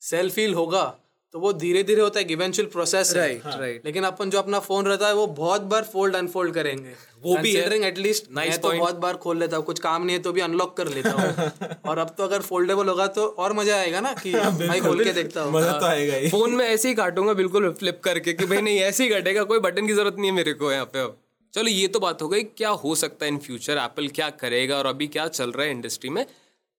सेल्फ 0.00 0.34
फील 0.34 0.54
होगा 0.54 1.00
तो 1.34 1.38
वो 1.38 1.52
धीरे 1.52 1.82
धीरे 1.82 2.00
होता 2.00 2.20
है 2.20 2.26
इवेंचुअल 2.32 2.68
प्रोसेस 2.68 3.10
है। 3.10 3.16
राइट 3.18 3.42
राइट 3.56 3.86
लेकिन 3.86 4.04
अपन 4.04 4.30
जो 4.30 4.38
अपना 4.38 4.58
फ़ोन 4.60 4.86
रहता 4.86 5.06
है 5.08 5.14
वो 5.14 5.26
बहुत 5.38 5.62
बार 5.72 5.82
फोल्ड 5.84 6.16
अनफोल्ड 6.16 6.54
करेंगे। 6.54 6.94
वो 7.22 7.36
भी 7.38 7.52
है। 7.54 7.80
एटलीस्ट 7.86 8.30
मैं 8.30 8.46
Nice 8.46 8.60
तो 8.62 8.70
बहुत 8.70 8.96
बार 8.96 9.16
खोल 9.16 9.38
लेता 9.38 9.56
हूँ 9.56 9.64
कुछ 9.64 9.78
काम 9.78 10.04
नहीं 10.04 10.16
है 10.16 10.22
तो 10.22 10.32
भी 10.32 10.40
अनलॉक 10.40 10.76
कर 10.76 10.88
लेता 10.88 11.10
हूँ। 11.10 11.68
और 11.88 11.98
अब 11.98 12.14
तो 12.18 12.24
अगर 12.24 12.42
फोल्डेबल 12.42 12.88
होगा 12.88 13.06
तो 13.08 13.26
और 13.38 13.52
मज़ा 13.52 13.76
आएगा 13.76 14.00
ना 14.00 14.12
कि 14.14 14.32
भाई 14.66 14.80
खोल 14.80 15.04
के 15.04 15.12
देखता 15.12 15.42
हूँ। 15.42 15.52
मज़ा 15.52 15.78
तो 15.78 15.86
आएगा 15.86 16.14
ही। 16.14 16.28
फ़ोन 16.30 16.54
में 16.54 16.64
ऐसे 16.66 16.88
ही 16.88 16.94
काटूँगा 16.94 17.32
बिल्कुल 17.34 17.70
फ्लिप 17.72 18.00
करके 18.04 18.32
कि 18.32 18.46
भाई 18.46 18.60
नहीं 18.60 18.78
ऐसे 18.80 19.04
ही 19.04 19.10
कटेगा 19.10 19.44
कोई 19.44 19.58
बटन 19.60 19.86
की 19.86 19.92
ज़रूरत 19.92 20.16
नहीं 20.18 20.30
है 20.30 20.36
मेरे 20.36 20.52
को 20.54 20.72
यहाँ 20.72 20.86
पे 20.86 21.00
अब। 21.00 21.16
चलो 21.54 21.68
ये 21.68 21.88
तो 21.88 22.00
बात 22.00 22.22
हो 22.22 22.28
गई 22.28 22.42
क्या 22.42 22.70
हो 22.80 22.94
सकता 22.94 23.26
है 23.26 23.32
इन 23.32 23.38
फ्यूचर 23.40 23.78
एप्पल 23.78 24.08
क्या 24.14 24.30
करेगा 24.40 24.76
और 24.78 24.86
अभी 24.86 25.06
क्या 25.08 25.26
चल 25.30 25.52
रहा 25.52 25.66
है 25.66 25.70
इंडस्ट्री 25.70 26.10
में? 26.10 26.24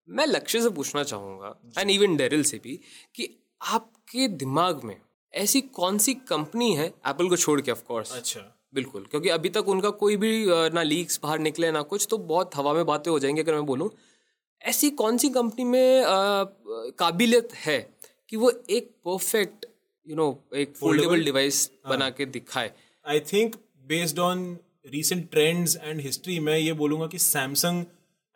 मैं 0.09 0.25
लक्ष्य 0.27 0.61
से 0.61 0.69
पूछना 0.69 1.03
चाहूँगा 1.03 1.55
एंड 1.79 1.89
इवन 1.91 2.15
डेरिल 2.17 2.43
से 2.43 2.57
भी 2.63 2.79
कि 3.15 3.29
आपके 3.61 4.27
दिमाग 4.27 4.83
में 4.83 4.95
ऐसी 5.33 5.61
कौन 5.61 5.97
सी 5.97 6.13
कंपनी 6.29 6.73
है 6.75 6.85
एप्पल 7.07 7.29
को 7.29 7.37
छोड़ 7.37 7.59
के 7.61 7.71
ऑफकोर्स 7.71 8.11
अच्छा। 8.15 8.39
बिल्कुल 8.73 9.05
क्योंकि 9.11 9.29
अभी 9.29 9.49
तक 9.49 9.67
उनका 9.69 9.89
कोई 10.01 10.15
भी 10.17 10.45
ना 10.73 10.83
लीक्स 10.83 11.19
बाहर 11.23 11.39
निकले 11.39 11.71
ना 11.71 11.81
कुछ 11.81 12.07
तो 12.09 12.17
बहुत 12.17 12.55
हवा 12.55 12.73
में 12.73 12.85
बातें 12.85 13.11
हो 13.11 13.19
जाएँगी 13.19 13.41
अगर 13.41 13.53
मैं 13.53 13.65
बोलूँ। 13.65 13.89
ऐसी 14.61 14.89
कौन 14.89 15.17
सी 15.17 15.29
कंपनी 15.29 15.63
में 15.63 16.03
काबिलियत 16.99 17.53
है 17.55 17.79
कि 18.29 18.37
वो 18.37 18.51
एक 18.69 18.89
परफेक्ट 19.05 19.65
यू 20.07 20.15
नो 20.15 20.27
एक 20.55 20.73
फोल्डेबल 20.75 21.23
डिवाइस 21.25 21.69
बना 21.89 22.09
के 22.09 22.25
दिखाए? 22.25 22.71
I 23.05 23.19
think 23.33 23.55
based 23.87 24.19
on 24.19 24.57
recent 24.93 25.29
trends 25.31 25.77
and 25.83 26.01
history 26.01 26.39
मैं 26.39 26.57
ये 26.57 26.73
बोलूँगा 26.73 27.07
कि 27.07 27.19
Samsung 27.19 27.85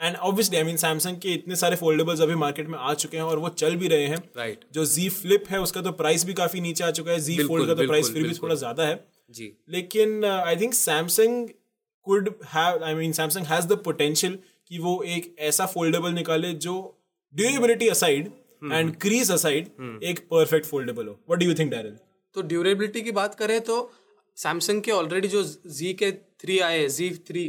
and 0.04 0.16
obviously 0.18 0.58
I 0.58 0.64
mean 0.64 0.78
Samsung 0.78 1.18
के 1.18 1.34
इतने 1.34 1.56
सारे 1.56 1.76
फोल्डेबल्स 1.76 2.22
अभी 2.22 2.36
मार्केट 2.38 2.68
में 2.68 2.78
आ 2.80 2.94
चुके 2.96 3.18
हैं 3.18 3.24
और 3.24 3.40
वो 3.40 3.50
चल 3.52 3.76
भी 3.76 3.88
रहे 3.88 4.06
हैं। 4.06 4.18
Right 4.38 4.56
right. 4.56 4.74
जो 4.74 4.86
जी 4.86 5.08
फ्लिप 5.12 5.44
है 5.50 5.60
उसका 5.62 5.82
तो 5.82 5.92
प्राइस 5.94 6.26
भी 6.26 6.34
काफ़ी 6.34 6.62
नीचे 6.62 6.84
आ 6.84 6.92
चुका 6.92 7.12
है। 7.12 7.20
जी 7.22 7.38
फोल्ड 7.44 7.68
का 7.68 7.74
तो 7.74 7.88
प्राइस 7.88 8.12
फिर 8.14 8.24
भी 8.24 8.34
थोड़ा 8.36 8.56
ज़्यादा 8.56 8.86
है। 8.86 9.04
जी। 9.34 9.52
लेकिन 9.70 10.26
I 10.26 10.56
think 10.56 10.74
Samsung 10.74 11.48
could 12.08 12.30
have 12.54 12.84
I 12.84 12.94
mean 12.94 13.12
Samsung 13.14 13.46
has 13.46 13.68
the 13.68 13.78
potential 13.86 14.38
कि 14.72 14.80
वो 14.80 15.02
एक 15.08 15.36
ऐसा 15.42 15.66
फोल्डेबल 15.68 16.14
निकाले 16.14 16.52
जो 16.66 16.76
durability 17.34 17.88
aside 17.90 18.32
and 18.64 18.96
crease 18.98 19.32
aside 19.32 19.68
एक 20.04 20.20
परफेक्ट 20.32 20.66
फोल्डेबल 20.66 21.08
हो। 21.08 21.14
What 21.14 21.40
do 21.40 21.46
you 21.46 21.54
think 21.54 21.72
Daryl 21.72 21.96
तो 22.36 22.42
ड्यूरेबिलिटी 22.44 23.02
की 23.02 23.12
बात 23.14 23.36
करें 23.36 23.60
तो 23.62 23.78
सैमसंग 24.38 24.82
के 24.82 24.92
ऑलरेडी 24.92 25.28
जो 25.28 25.44
जी 25.72 25.94
के 25.94 26.12
थ्री 26.12 26.60
आए 26.62 26.88
जी 26.90 27.10
थ्री 27.28 27.44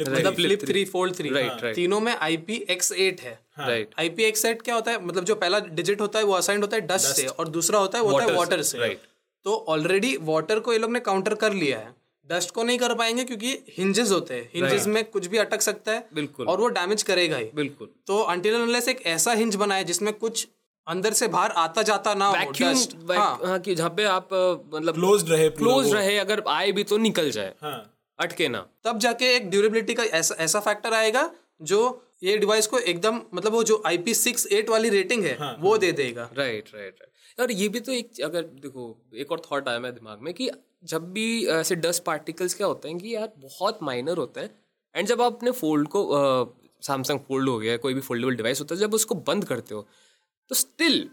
मतलब 0.00 0.34
flip 0.34 0.64
three 0.64 0.84
fold 0.84 1.14
three 1.16 1.28
Right, 1.30 1.52
right. 1.54 1.74
तीनों 1.74 2.00
में 2.00 2.14
आईपी 2.14 2.56
एक्स 2.70 2.92
एट 2.92 3.20
है। 3.20 3.38
राइट 3.58 3.94
आईपी 3.98 4.24
एक्स 4.24 4.44
एट 4.44 4.62
क्या 4.62 4.74
होता 4.74 4.90
है? 4.90 5.04
मतलब 5.04 5.24
जो 5.24 5.34
पहला 5.34 5.58
डिजिट 5.60 6.00
होता 6.00 6.18
है 6.18 6.24
वो 6.24 6.32
असाइंड 6.32 6.62
होता 6.62 6.76
है 6.76 6.86
डस्ट 6.86 7.16
से 7.16 7.26
और 7.26 7.48
दूसरा 7.48 7.78
होता 7.78 7.98
है 7.98 8.04
वो 8.04 8.10
होता 8.10 8.24
है 8.24 8.38
वाटर 8.38 8.62
से, 8.62 8.88
तो 9.46 9.64
ऑलरेडी 9.68 10.16
वाटर 10.22 10.60
को 10.60 10.72
ये 10.72 10.78
लोग 10.78 10.92
ने 10.92 11.00
काउंटर 11.00 11.34
कर 11.34 11.52
लिया 11.52 11.78
है। 11.78 11.94
डस्ट 12.28 12.50
को 12.50 12.62
नहीं 12.62 12.78
कर 12.78 12.94
पाएँगे 12.94 13.24
क्योंकि 13.24 13.58
हिंजेस 13.78 14.10
होते 14.10 14.34
हैं। 14.34 14.50
हिंजेस 14.54 14.86
में 14.86 15.04
कुछ 15.04 15.26
भी 15.26 15.38
अटक 15.38 15.62
सकता 15.62 15.92
है 15.92 16.06
बिल्कुल। 16.14 16.46
और 16.46 16.60
वो 16.60 16.68
डैमेज 16.68 17.02
करेगा 17.02 17.36
ही। 17.36 17.50
बिल्कुल। 17.54 17.88
तो 18.06 18.18
अंटिल 18.22 18.54
अनलेस 18.54 18.88
एक 18.88 19.02
ऐसा 19.06 19.32
हिंज 19.32 19.56
बनाए 19.56 19.84
जिसमें 19.84 20.12
कुछ 20.14 20.46
अंदर 20.86 21.12
से 21.12 21.28
बाहर 21.28 21.50
आता 21.50 21.82
जाता 21.82 22.14
ना 22.14 22.26
हो 22.26 22.32
वैक्यूम 22.32 22.72
डस्ट 22.72 22.96
हाँ। 23.10 23.40
हाँ 23.44 23.58
कि 23.58 23.74
जहाँ 23.74 23.90
पे 23.90 24.04
आप 24.04 24.28
मतलब 24.74 24.94
क्लोज्ड 24.94 25.28
रहे 25.28 25.48
क्लोज 25.50 25.92
रहे 25.94 26.16
अगर 26.18 26.42
आए 26.48 26.72
भी 26.72 26.84
तो 26.84 26.96
निकल 26.98 27.30
जाए। 27.30 27.54
हाँ। 27.62 27.78
अटके 28.18 28.48
ना। 28.48 28.66
तब 28.84 28.98
जाके 28.98 29.34
एक 29.36 29.50
ड्यूरेबिलिटी 29.50 29.94
का 29.94 30.04
ऐसा 30.14 30.34
ऐसा 30.40 30.60
फैक्टर 30.60 30.94
आएगा 30.94 31.30
जो 31.62 31.80
ये 32.22 32.36
डिवाइस 32.38 32.66
को 32.66 32.78
एकदम 32.80 33.20
मतलब 33.34 33.52
वो 33.52 33.62
जो 33.64 33.82
आई 33.86 33.98
पी 33.98 34.14
सिक्स 34.14 34.46
एट 34.46 34.70
वाली 34.70 34.88
रेटिंग 34.88 35.24
है 35.24 35.36
हाँ, 35.38 35.56
वो 35.60 35.70
हाँ, 35.70 35.78
दे 35.78 35.90
देगा। 35.92 36.30
राइट 36.34 36.70
राइट 36.74 36.96
राइट 37.00 37.40
और 37.40 37.52
ये 37.52 37.68
भी 37.68 37.80
तो 37.80 37.92
एक 37.92 38.20
अगर 38.24 38.42
देखो 38.42 38.86
एक 39.16 39.32
और 39.32 39.42
थॉट 39.52 39.68
आया 39.68 39.78
मेरे 39.78 39.94
दिमाग 39.94 40.20
में 40.22 40.32
कि 40.34 40.50
जब 40.84 41.12
भी 41.12 41.46
ऐसे 41.46 41.74
डस्ट 41.76 42.02
पार्टिकल्स 42.04 42.54
क्या 42.54 42.66
होते 42.66 42.88
हैं 42.88 42.98
कि 42.98 43.14
यार 43.14 43.32
बहुत 43.38 43.78
माइनर 43.82 44.16
होते 44.16 44.40
हैं 44.40 44.50
एंड 44.94 45.08
जब 45.08 45.22
आप 45.22 45.36
अपने 45.36 45.50
फोल्ड 45.50 45.88
को 45.88 46.04
सैमसंग 46.82 47.20
फोल्ड 47.28 47.48
हो 47.48 47.58
गया 47.58 47.76
कोई 47.76 47.94
भी 47.94 48.00
फोल्डेबल 48.00 48.36
डिवाइस 48.36 48.60
होता 48.60 48.74
है 48.74 48.80
जब 48.80 48.94
उसको 48.94 49.14
बंद 49.28 49.44
करते 49.44 49.74
हो 49.74 49.86
तो 50.50 50.54
स्टिल 50.54 51.08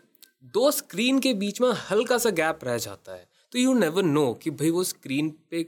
दो 0.54 0.70
स्क्रीन 0.72 1.20
के 1.20 1.34
बीच 1.34 1.62
में 1.62 1.72
हल्का 1.90 2.18
सा 2.18 2.30
गैप 2.30 2.60
रह 2.64 2.78
जाता 2.78 3.14
है। 3.16 3.28
तो 3.52 3.60
यू 3.60 3.74
नेवर 3.74 4.04
नो 4.04 4.34
कि 4.34 4.50
भाई 4.52 4.70
वो 4.70 4.84
स्क्रीन 4.84 5.30
पे 5.52 5.64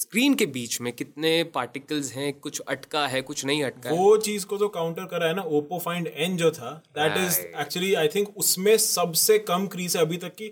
स्क्रीन 0.00 0.34
के 0.34 0.46
बीच 0.46 0.80
में 0.80 0.92
कितने 0.92 1.32
पार्टिकल्स 1.44 2.12
हैं 2.12 2.32
कुछ 2.32 2.60
अटका 2.68 3.06
है 3.06 3.20
कुछ 3.22 3.44
नहीं 3.44 3.62
अटका 3.64 3.90
वो 3.90 4.16
चीज़ 4.16 4.46
को 4.46 4.56
तो 4.56 4.68
काउंटर 4.68 5.04
करा 5.04 5.26
है 5.26 5.34
ना 5.34 5.42
ओप्पो 5.42 5.78
फाइंड 5.78 6.06
एन 6.16 6.36
जो 6.36 6.50
था 6.50 6.70
that 6.98 7.16
is 7.18 7.38
actually 7.40 7.94
I 7.94 8.08
think 8.08 8.28
उसमें 8.36 8.76
सबसे 8.76 9.38
कम 9.38 9.66
क्रीज 9.66 9.96
है 9.96 10.02
अभी 10.02 10.16
तक 10.16 10.34
की 10.34 10.48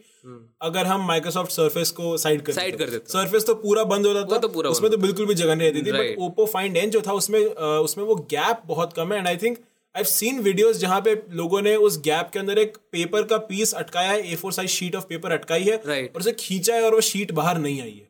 अगर 0.63 0.87
हम 0.87 1.07
माइक्रोसॉफ्ट 1.07 1.53
सरफेस 1.53 1.91
को 1.91 2.17
साइड 2.17 2.43
कर 2.43 2.53
Side 2.53 2.77
कर 2.79 2.91
देते। 2.91 3.13
सरफेस 3.13 3.47
तो 3.47 3.55
पूरा 3.55 3.85
बंद 3.85 4.07
होता 4.07 4.25
था 4.25 4.39
तो 4.39 4.49
पूरा 4.49 4.71
उसमें 4.71 4.91
तो 4.91 4.97
बिल्कुल 4.97 5.27
भी 5.27 5.35
जगह 5.35 5.55
नहीं 5.55 5.71
रहती 5.71 5.87
थी 5.87 5.93
बट 5.93 6.19
ओप्पो 6.19 6.47
फाइंड 6.47 6.77
एन 6.77 6.91
जो 6.91 7.01
था 7.01 7.13
उसमें 7.13 7.41
उसमें 7.87 8.05
वो 8.05 8.15
गैप 8.31 8.63
बहुत 8.67 8.93
कम 8.93 9.13
है 9.13 9.19
and 9.19 9.29
I 9.29 9.37
think 9.37 9.59
I 9.95 10.05
seen 10.05 10.41
videos 10.41 10.77
जहाँ 10.77 11.01
पे 11.01 11.15
लोगों 11.31 11.63
ने 11.63 11.75
उस 11.77 12.01
गैप 12.01 12.31
के 12.33 12.39
अंदर 12.39 12.59
एक 12.59 12.77
पेपर 12.93 13.23
का 13.23 13.39
पीस 13.47 13.73
अटकाया 13.75 14.11
है 14.11 14.33
A 14.33 14.37
four 14.37 14.53
size 14.53 14.71
sheet 14.71 14.97
of 14.97 15.05
paper 15.05 15.33
अटकाई 15.33 15.65
है 15.65 15.83
Right. 15.83 16.15
और 16.15 16.21
उसे 16.21 16.33
खींचा 16.33 16.75
है 16.75 16.83
और 16.83 16.95
वो 16.95 17.01
शीट 17.01 17.33
बाहर 17.33 17.59
नहीं 17.59 17.81
आई 17.83 17.91
है। 17.91 18.08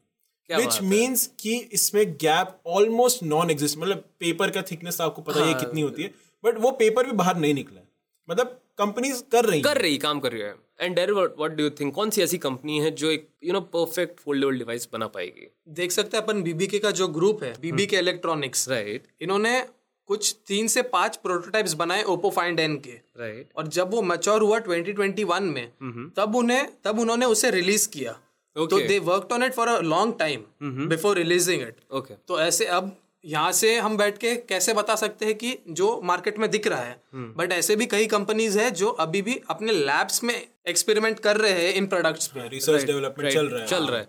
विच 0.51 0.81
मीन्स 0.83 1.27
कि 1.41 1.57
इसमें 1.73 2.13
गैप 2.15 2.59
ऑलमोस्ट 2.67 3.23
नॉन 3.23 3.51
एग्जिस्ट 3.51 3.79
मतलब 3.79 4.05
पेपर 4.21 4.51
का 4.51 4.63
थिकनेस 4.63 5.01
आपको 5.01 5.23
पता 5.23 5.45
ही 5.45 5.53
है। 5.53 5.59
कितनी 5.61 5.81
होती 5.81 6.03
है 6.03 6.15
बट 6.45 6.59
वो 6.59 6.71
पेपर 6.71 7.07
भी 7.07 7.13
बाहर 7.13 7.37
नहीं 7.37 7.55
निकला 7.55 7.81
है। 7.81 7.87
मतलब 8.29 8.61
कंपनीज़ 8.79 9.23
कर 9.33 9.45
रही 9.45 9.61
कर 9.61 9.79
रही 9.79 9.99
काम 9.99 10.21
कर 10.21 10.33
रही 10.33 10.43
है। 10.43 10.55
And 10.81 10.95
there 10.97 11.13
what 11.13 11.51
do 11.51 11.65
you 11.65 11.71
think 11.71 11.95
कौन 11.95 12.11
सी 12.11 12.23
ऐसी 12.23 12.39
कंपनी 12.39 12.79
है 12.81 12.91
जो 12.93 13.11
एक 13.11 13.29
you 13.45 13.53
know 13.53 13.61
perfect 13.73 14.21
foldable 14.21 14.59
device 14.59 14.89
बना 14.93 15.07
पाएगी? 15.09 15.49
देख 15.71 15.93
सकते 15.93 16.17
हैं 16.17 16.25
अपन 16.25 16.43
बीबीके 16.43 16.79
का 16.79 16.91
जो 16.91 17.09
ग्रुप 17.09 17.43
है 17.45 17.55
बीबीके 17.61 17.97
इलेक्ट्रॉनिक्स 17.97 18.69
राइट 18.69 19.07
इन्होंने 19.21 19.61
कुछ 20.09 20.35
तीन 20.47 20.69
से 20.69 20.83
पाँच 20.83 21.17
प्रोटोटाइप्स 21.17 21.73
बनाए 21.75 22.03
ओप्पो 22.05 22.31
फाइंड 22.31 22.61
एन 22.61 22.77
के। 22.77 22.93
राइट 23.19 23.49
और 23.57 23.67
जब 23.69 23.91
वो 23.91 24.03
मच्योर 24.03 24.43
हुआ 24.43 24.59
2021 24.61 25.41
में 25.43 26.13
तब 26.17 26.37
उन्हें 26.37 26.67
तब 26.85 27.01
उन्होंने 27.01 27.27
उसे 27.27 27.51
रिलीज़ 27.51 27.89
किया। 27.89 28.19
तो 28.67 28.79
they 28.79 28.99
worked 28.99 29.33
on 29.33 29.43
it 29.43 29.53
for 29.53 29.69
a 29.69 29.81
long 29.81 30.15
time 30.19 30.45
before 30.89 31.17
releasing 31.17 31.63
it 31.63 31.77
okay 31.91 32.15
तो 32.29 32.41
ऐसे 32.41 32.65
अब 32.65 32.97
यहाँ 33.25 33.53
से 33.53 33.79
हम 33.79 33.97
बैठ 33.97 34.19
के 34.19 34.35
कैसे 34.37 34.75
बता 34.75 34.95
सकते 34.95 35.27
हैं 35.27 35.35
कि 35.35 35.59
जो 35.69 36.01
मार्केट 36.05 36.39
में 36.39 36.51
दिख 36.51 36.67
रहा 36.67 36.81
है 36.81 37.01
बट 37.15 37.53
ऐसे 37.53 37.77
भी 37.77 37.87
कई 37.87 38.07
कंपनीज़ 38.07 38.59
है 38.59 38.71
जो 38.71 38.89
अभी 38.89 39.23
भी 39.23 39.41
अपने 39.49 39.73
लैब्स 39.73 40.23
में 40.25 40.47
एक्सपेरिमेंट 40.69 41.21
कर 41.21 41.37
रहे 41.37 41.53
हैं 41.53 41.75
इन 41.75 41.87
प्रोडक्ट्स 41.87 42.27
पे। 42.27 42.49
रिसर्च 42.49 42.85
डेवलपमेंट 42.85 43.33
चल 43.35 43.49
रहा 43.49 43.61
है 43.61 43.67
चल 43.67 43.87
रहा 43.87 43.99
है। 43.99 44.09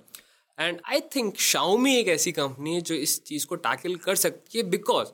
एंड 0.59 0.79
आई 0.85 0.99
थिंक 1.15 1.37
शाओमी 1.37 1.95
एक 1.95 2.07
ऐसी 2.07 2.31
कंपनी 2.31 2.75
है 2.75 2.81
जो 2.81 2.95
इस 2.95 3.23
चीज़ 3.23 3.45
को 3.45 3.55
टैकल 3.55 3.95
कर 3.95 4.15
सकती 4.15 4.57
है 4.57 4.63
बिकॉज़ 4.63 5.07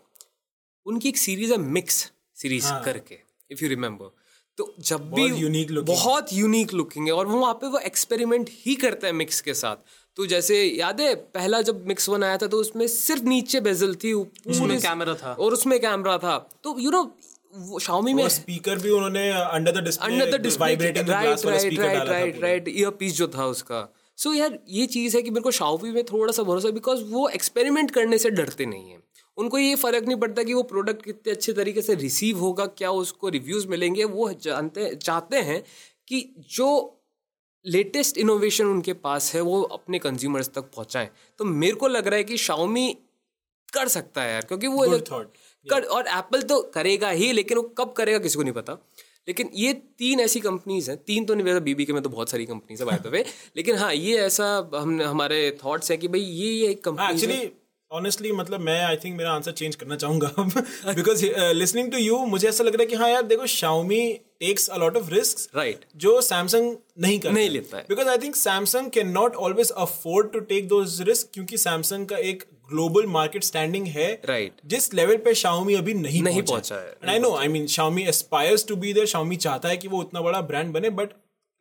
उनकी 0.86 1.10
एक 1.10 1.18
सीरीज़ 1.18 1.52
है 1.52 1.58
मिक्स 1.58 2.12
सीरीज़ 2.36 2.72
करके 2.86 3.20
इफ़ 3.52 3.64
यू 3.64 3.70
रिमेम्बर 3.70 4.12
तो 4.58 4.74
जब 4.80 5.10
भी 5.14 5.26
यूनिक। 5.26 5.72
बहुत 5.86 6.34
यूनिक 6.34 6.74
लुकिंग 6.74 7.08
है 7.08 7.14
और 7.14 7.28
वो 7.28 7.40
वहाँ 7.40 7.54
पे 7.54 7.68
वो 7.68 7.80
एक्सपेरिमेंट 7.86 8.50
ही 8.58 8.76
करता 8.76 9.08
है 9.08 9.14
मिक्स 9.14 9.42
के 9.42 9.54
साथ। 9.54 9.76
तो 10.18 10.26
जैसे 10.26 10.64
याद 10.64 11.02
है 11.02 11.14
पहला 11.16 11.62
जब 11.62 11.86
मिक्स 11.88 12.10
वन 12.10 12.24
आया 12.24 12.38
था 12.38 12.48
तो 12.48 12.58
उसमें 12.58 12.88
सिर्फ़ 12.88 13.24
नीचे 13.24 13.60
बेजल 13.62 13.96
थी 13.96 14.14
उसमें 14.14 14.80
कैमरा 14.82 15.14
था। 15.14 15.34
और 15.34 15.54
उसमें 15.54 15.80
कैमरा 15.80 16.18
था। 16.18 16.38
तो 16.64 16.76
यू 16.80 16.92
नो 16.92 17.80
शाओमी 17.82 18.14
में 18.14 18.28
स्पीकर 18.30 18.78
भी 18.78 18.90
उन्होंने 18.90 19.30
under 19.32 19.72
the 19.72 19.84
display 19.84 20.14
under 20.14 20.38
the 20.38 20.42
display 20.42 20.76
right 20.76 20.98
right 20.98 21.80
right 21.80 22.10
right 22.10 22.42
right 22.42 22.68
ear 22.68 22.90
piece 22.90 23.14
जो 23.14 23.28
था 23.28 23.46
उसका। 23.48 23.88
सो 24.18 24.34
यार 24.34 24.58
ये 24.70 24.86
चीज़ 24.88 25.16
है 25.18 25.22
कि 25.22 25.30
मेरे 25.30 25.42
को 25.42 25.52
शाओमी 25.52 25.92
में 25.92 26.04
थोड़ा 26.04 26.34
सा 26.34 26.44
भरोसा 26.44 26.70
बिकॉज़ 26.72 27.04
वो 27.04 27.28
एक्सपेरिमेंट 27.30 27.92
करने 27.92 28.18
से 28.18 28.30
डरते 28.30 28.66
नहीं 28.66 28.90
है। 28.90 28.98
उनको 29.38 29.58
ये 29.58 29.76
फ़र्क 29.76 30.04
नहीं 30.04 30.18
पड़ता 30.18 30.44
कि 30.44 30.54
वो 30.54 30.64
प्रोडक्ट 30.64 31.04
कितने 31.06 31.32
अच्छे 31.32 31.54
तरीके 31.54 31.82
से 31.82 31.96
रिसीव 31.96 32.40
होगा 32.40 32.66
क्या 32.66 32.92
उसको 32.92 33.30
रिव्यूज़ 33.30 33.68
मिलेंगे। 33.68 34.04
वो 34.04 34.32
जानते 34.34 34.94
चाहते 34.96 35.42
हैं 35.42 35.64
कि 36.08 36.34
जो 36.50 36.70
लेटेस्ट 37.66 38.18
इनोवेशन 38.18 38.66
उनके 38.66 38.94
पास 38.94 39.34
है 39.36 39.42
वो 39.42 39.62
अपने 39.62 40.00
कंज्यूमर्स 40.00 40.50
तक 40.50 40.72
पहुंचाएँ। 40.76 41.10
तो 41.40 41.46
मेरे 41.46 41.76
को 41.76 41.88
लग 41.88 42.08
रहा 42.08 42.18
है 42.18 42.24
कि 42.24 42.38
शाओमी 42.38 42.98
कर 43.74 43.88
सकता 43.88 44.22
है 44.22 44.32
यार 44.34 44.46
क्योंकि 44.46 44.68
वो 44.68 44.86
thought. 44.86 45.26
कर 45.66 45.84
और 45.84 46.08
एप्पल 46.08 46.42
तो 46.42 46.62
करेगा 46.74 47.10
ही 47.10 47.32
लेकिन 47.32 47.58
वो 47.58 47.64
कब 47.78 47.94
करेगा 47.94 48.20
किसी 48.20 48.36
को 48.36 48.44
नहीं 48.44 48.54
पता। 48.54 48.78
लेकिन 49.28 49.50
ये 49.56 49.74
तीन 49.74 50.20
ऐसी 50.20 50.40
कंपनीज़ 50.40 50.90
हैं 50.92 50.98
तीन 51.04 51.26
तो 51.26 51.36
नहीं 51.36 51.46
वैसे 51.46 51.60
बीबी 51.60 51.86
के 51.86 51.94
में 51.94 52.02
तो 52.04 52.10
बहुत 52.10 52.30
सारी 52.30 52.46
कंपनीज़ 52.46 52.82
है 52.82 52.86
बाय 52.86 52.98
द 52.98 53.08
वे 53.08 53.26
लेकिन 53.58 53.76
हाँ 53.76 53.94
ये 53.94 54.18
ऐसा 54.18 54.48
हम 54.76 55.02
हमारे 55.02 55.40
थॉट्स 55.66 55.92
है 55.92 55.98
कि 55.98 56.08
भाई 56.08 56.20
ये 56.20 56.52
ये 56.52 56.68
एक 56.68 56.88
हाँ 56.88 56.96
कंपनी 56.96 57.14
एक्चुअली 57.14 57.52
ऑनेस्टली 57.96 58.32
मतलब 58.32 58.60
मैं 58.60 58.80
आई 58.84 58.96
थिंक 58.96 59.18
मेरा 59.18 59.32
आंसर 59.32 59.52
चेंज 59.52 59.76
करना 59.76 59.96
चाहूँगा 59.96 60.32
बिकॉज़ 60.94 61.26
लिसनिंग 61.54 61.92
टू 61.92 61.98
यू 61.98 62.18
मुझे 62.26 62.48
ऐसा 62.50 62.64
लग 62.64 62.74
रहा 62.76 62.82
है 62.82 62.88
कि 62.88 62.96
हाँ 62.96 63.10
यार 63.10 63.24
देखो 63.24 63.46
Xiaomi 63.48 64.02
takes 64.40 64.68
a 64.70 64.78
lot 64.78 64.98
of 64.98 65.10
risk 65.14 65.58
right 65.58 65.86
जो 65.96 66.20
सैमसंग 66.22 66.76
नहीं 67.00 67.20
करता 67.20 67.34
नहीं 67.36 67.50
लेता 67.50 67.78
है। 67.78 67.86
Because 67.90 68.08
I 68.08 68.18
think 68.18 68.36
Samsung 68.36 68.90
can 68.92 69.10
not 69.12 69.36
always 69.36 69.72
afford 69.78 70.32
to 70.34 70.40
take 70.52 70.68
those 70.68 71.02
risk 71.02 71.30
क्योंकि 71.34 71.58
सैमसंग 71.58 72.08
का 72.08 72.18
एक 72.32 72.44
ग्लोबल 72.72 73.06
मार्केट 73.06 73.44
स्टैंडिंग 73.44 73.88
है 73.88 74.08
Right. 74.22 74.66
जिस 74.66 74.94
लेवल 74.94 75.18
पे 75.18 75.34
शाओमी 75.36 75.76
अभी 75.76 75.94
नहीं 75.94 76.22
नहीं 76.24 76.42
पहुँचा 76.42 76.76
है। 76.76 76.96
I 77.10 77.20
know 77.20 77.36
I 77.36 77.48
mean 77.48 77.68
Xiaomi 77.68 78.04
aspires 78.04 78.66
to 78.68 78.76
be 78.76 78.94
there 78.94 79.06
Xiaomi 79.06 79.36
चाहता 79.36 79.70
है 79.70 79.78
कि 79.78 79.88
वो 79.88 80.00
उतना 80.00 80.22
बड़ा 80.22 80.42
ब्रांड 80.42 80.74
बने 80.74 80.90
but 81.00 81.10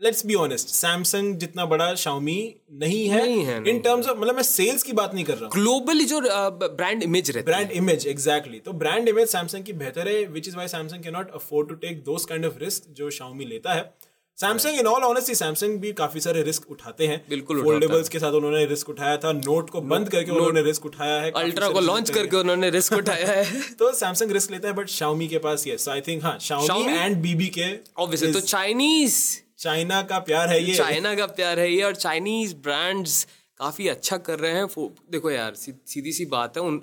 let's 0.00 0.24
be 0.26 0.34
honest 0.34 0.68
Samsung 0.68 1.34
जितना 1.38 1.64
बड़ा 1.66 1.94
शाओमी 1.94 2.36
नहीं 2.80 3.06
है 3.08 3.22
नहीं 3.22 3.44
है, 3.44 3.56
इन 3.68 3.78
टर्म्स 3.80 4.06
ऑफ़ 4.06 4.18
मतलब 4.18 4.34
मैं 4.36 4.42
सेल्स 4.42 4.82
की 4.82 4.92
बात 4.92 5.14
नहीं 5.14 5.24
कर 5.24 5.34
रहा 5.34 5.44
हूँ। 5.44 5.52
ग्लोबली 5.52 6.04
जो 6.04 6.20
ब्रांड 6.20 7.02
इमेज 7.02 7.30
रहती 7.30 7.44
ब्रांड 7.44 7.70
इमेज 7.72 8.06
एग्जैक्टली 8.08 8.58
तो 8.60 8.72
ब्रांड 8.74 9.08
इमेज 9.08 9.28
सैमसंग 9.28 9.64
की 9.64 9.72
बेहतर 9.74 10.08
है 10.08 10.24
which 10.28 10.48
is 10.48 10.56
why 10.56 10.68
Samsung 10.68 11.02
can 11.02 11.12
not 11.12 11.30
afford 11.34 11.68
to 11.68 11.74
take 11.86 12.02
those 12.04 12.24
kind 12.24 12.46
of 12.46 12.58
risk 12.60 12.90
जो 12.92 13.10
शाओमी 13.10 13.44
लेता 13.44 13.74
है। 13.74 13.92
Samsung 14.38 14.78
in 14.78 14.86
all 14.86 15.02
honestly 15.04 15.34
Samsung 15.34 15.78
भी 15.80 15.92
काफ़ी 15.92 16.20
सारे 16.20 16.42
रिस्क 16.42 16.70
उठाते 16.70 17.06
हैं। 17.06 17.20
बिल्कुल 17.28 17.62
फोल्डेबल्स 17.62 18.08
के 18.08 18.18
साथ 18.18 18.32
उन्होंने 18.32 18.64
रिस्क 18.66 18.88
उठाया 18.88 19.16
था 19.16 19.32
नोट 19.32 19.70
को 19.70 19.80
बंद 19.92 20.08
करके 20.08 20.30
उन्होंने 20.30 20.62
रिस्क 20.62 20.86
उठाया 20.86 21.20
है 21.20 21.30
अल्ट्रा 21.36 21.68
को 21.68 21.80
लॉन्च 21.80 22.10
करके 22.10 22.36
उन्होंने 22.36 22.70
रिस्क 22.70 22.92
उठाया 22.92 23.26
है। 23.28 23.44
तो 23.78 23.92
सैमसंग 23.94 24.32
रिस्क 24.32 24.50
लेता 24.50 24.68
है 24.68 24.74
बट 24.74 24.88
शाओमी 24.88 25.28
के 25.28 25.38
पास 25.38 25.66
ये 25.66 25.76
आई 25.90 26.00
थिंक 26.00 26.24
हाँ 26.24 26.38
शाओमी 26.40 26.92
एंड 26.94 27.16
बीबी 27.22 27.46
के 27.58 27.72
ऑब्वियसली 27.98 28.32
तो 28.32 28.40
चाइनीज़ 28.40 29.22
चाइना 29.64 30.00
का 30.02 30.18
प्यार 30.20 30.48
है 30.48 30.62
ये। 30.62 30.74
चाइना 30.74 31.14
का 31.14 31.26
प्यार 31.36 31.60
है 31.60 31.70
ये 31.72 31.82
और 31.82 31.94
चाइनीज़ 31.96 32.54
ब्रांड्स 32.64 33.26
काफ़ी 33.60 33.88
अच्छा 33.88 34.16
कर 34.26 34.38
रहे 34.38 34.52
हैं। 34.52 34.66
देखो 35.10 35.30
यार 35.30 35.54
सी, 35.54 35.72
सीधी 35.86 36.12
सी 36.12 36.24
बात 36.26 36.56
है 36.56 36.62
उन 36.62 36.82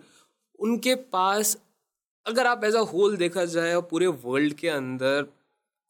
उनके 0.60 0.96
पास 1.15 1.58
अगर 2.26 2.48
आप 2.48 2.63
एज 2.63 2.76
अ 2.76 2.80
होल 2.94 3.15
देखा 3.17 3.46
जाए 3.54 3.74
और 3.74 3.82
पूरे 3.91 4.08
वर्ल्ड 4.26 4.54
के 4.54 4.70
अंदर 4.70 5.26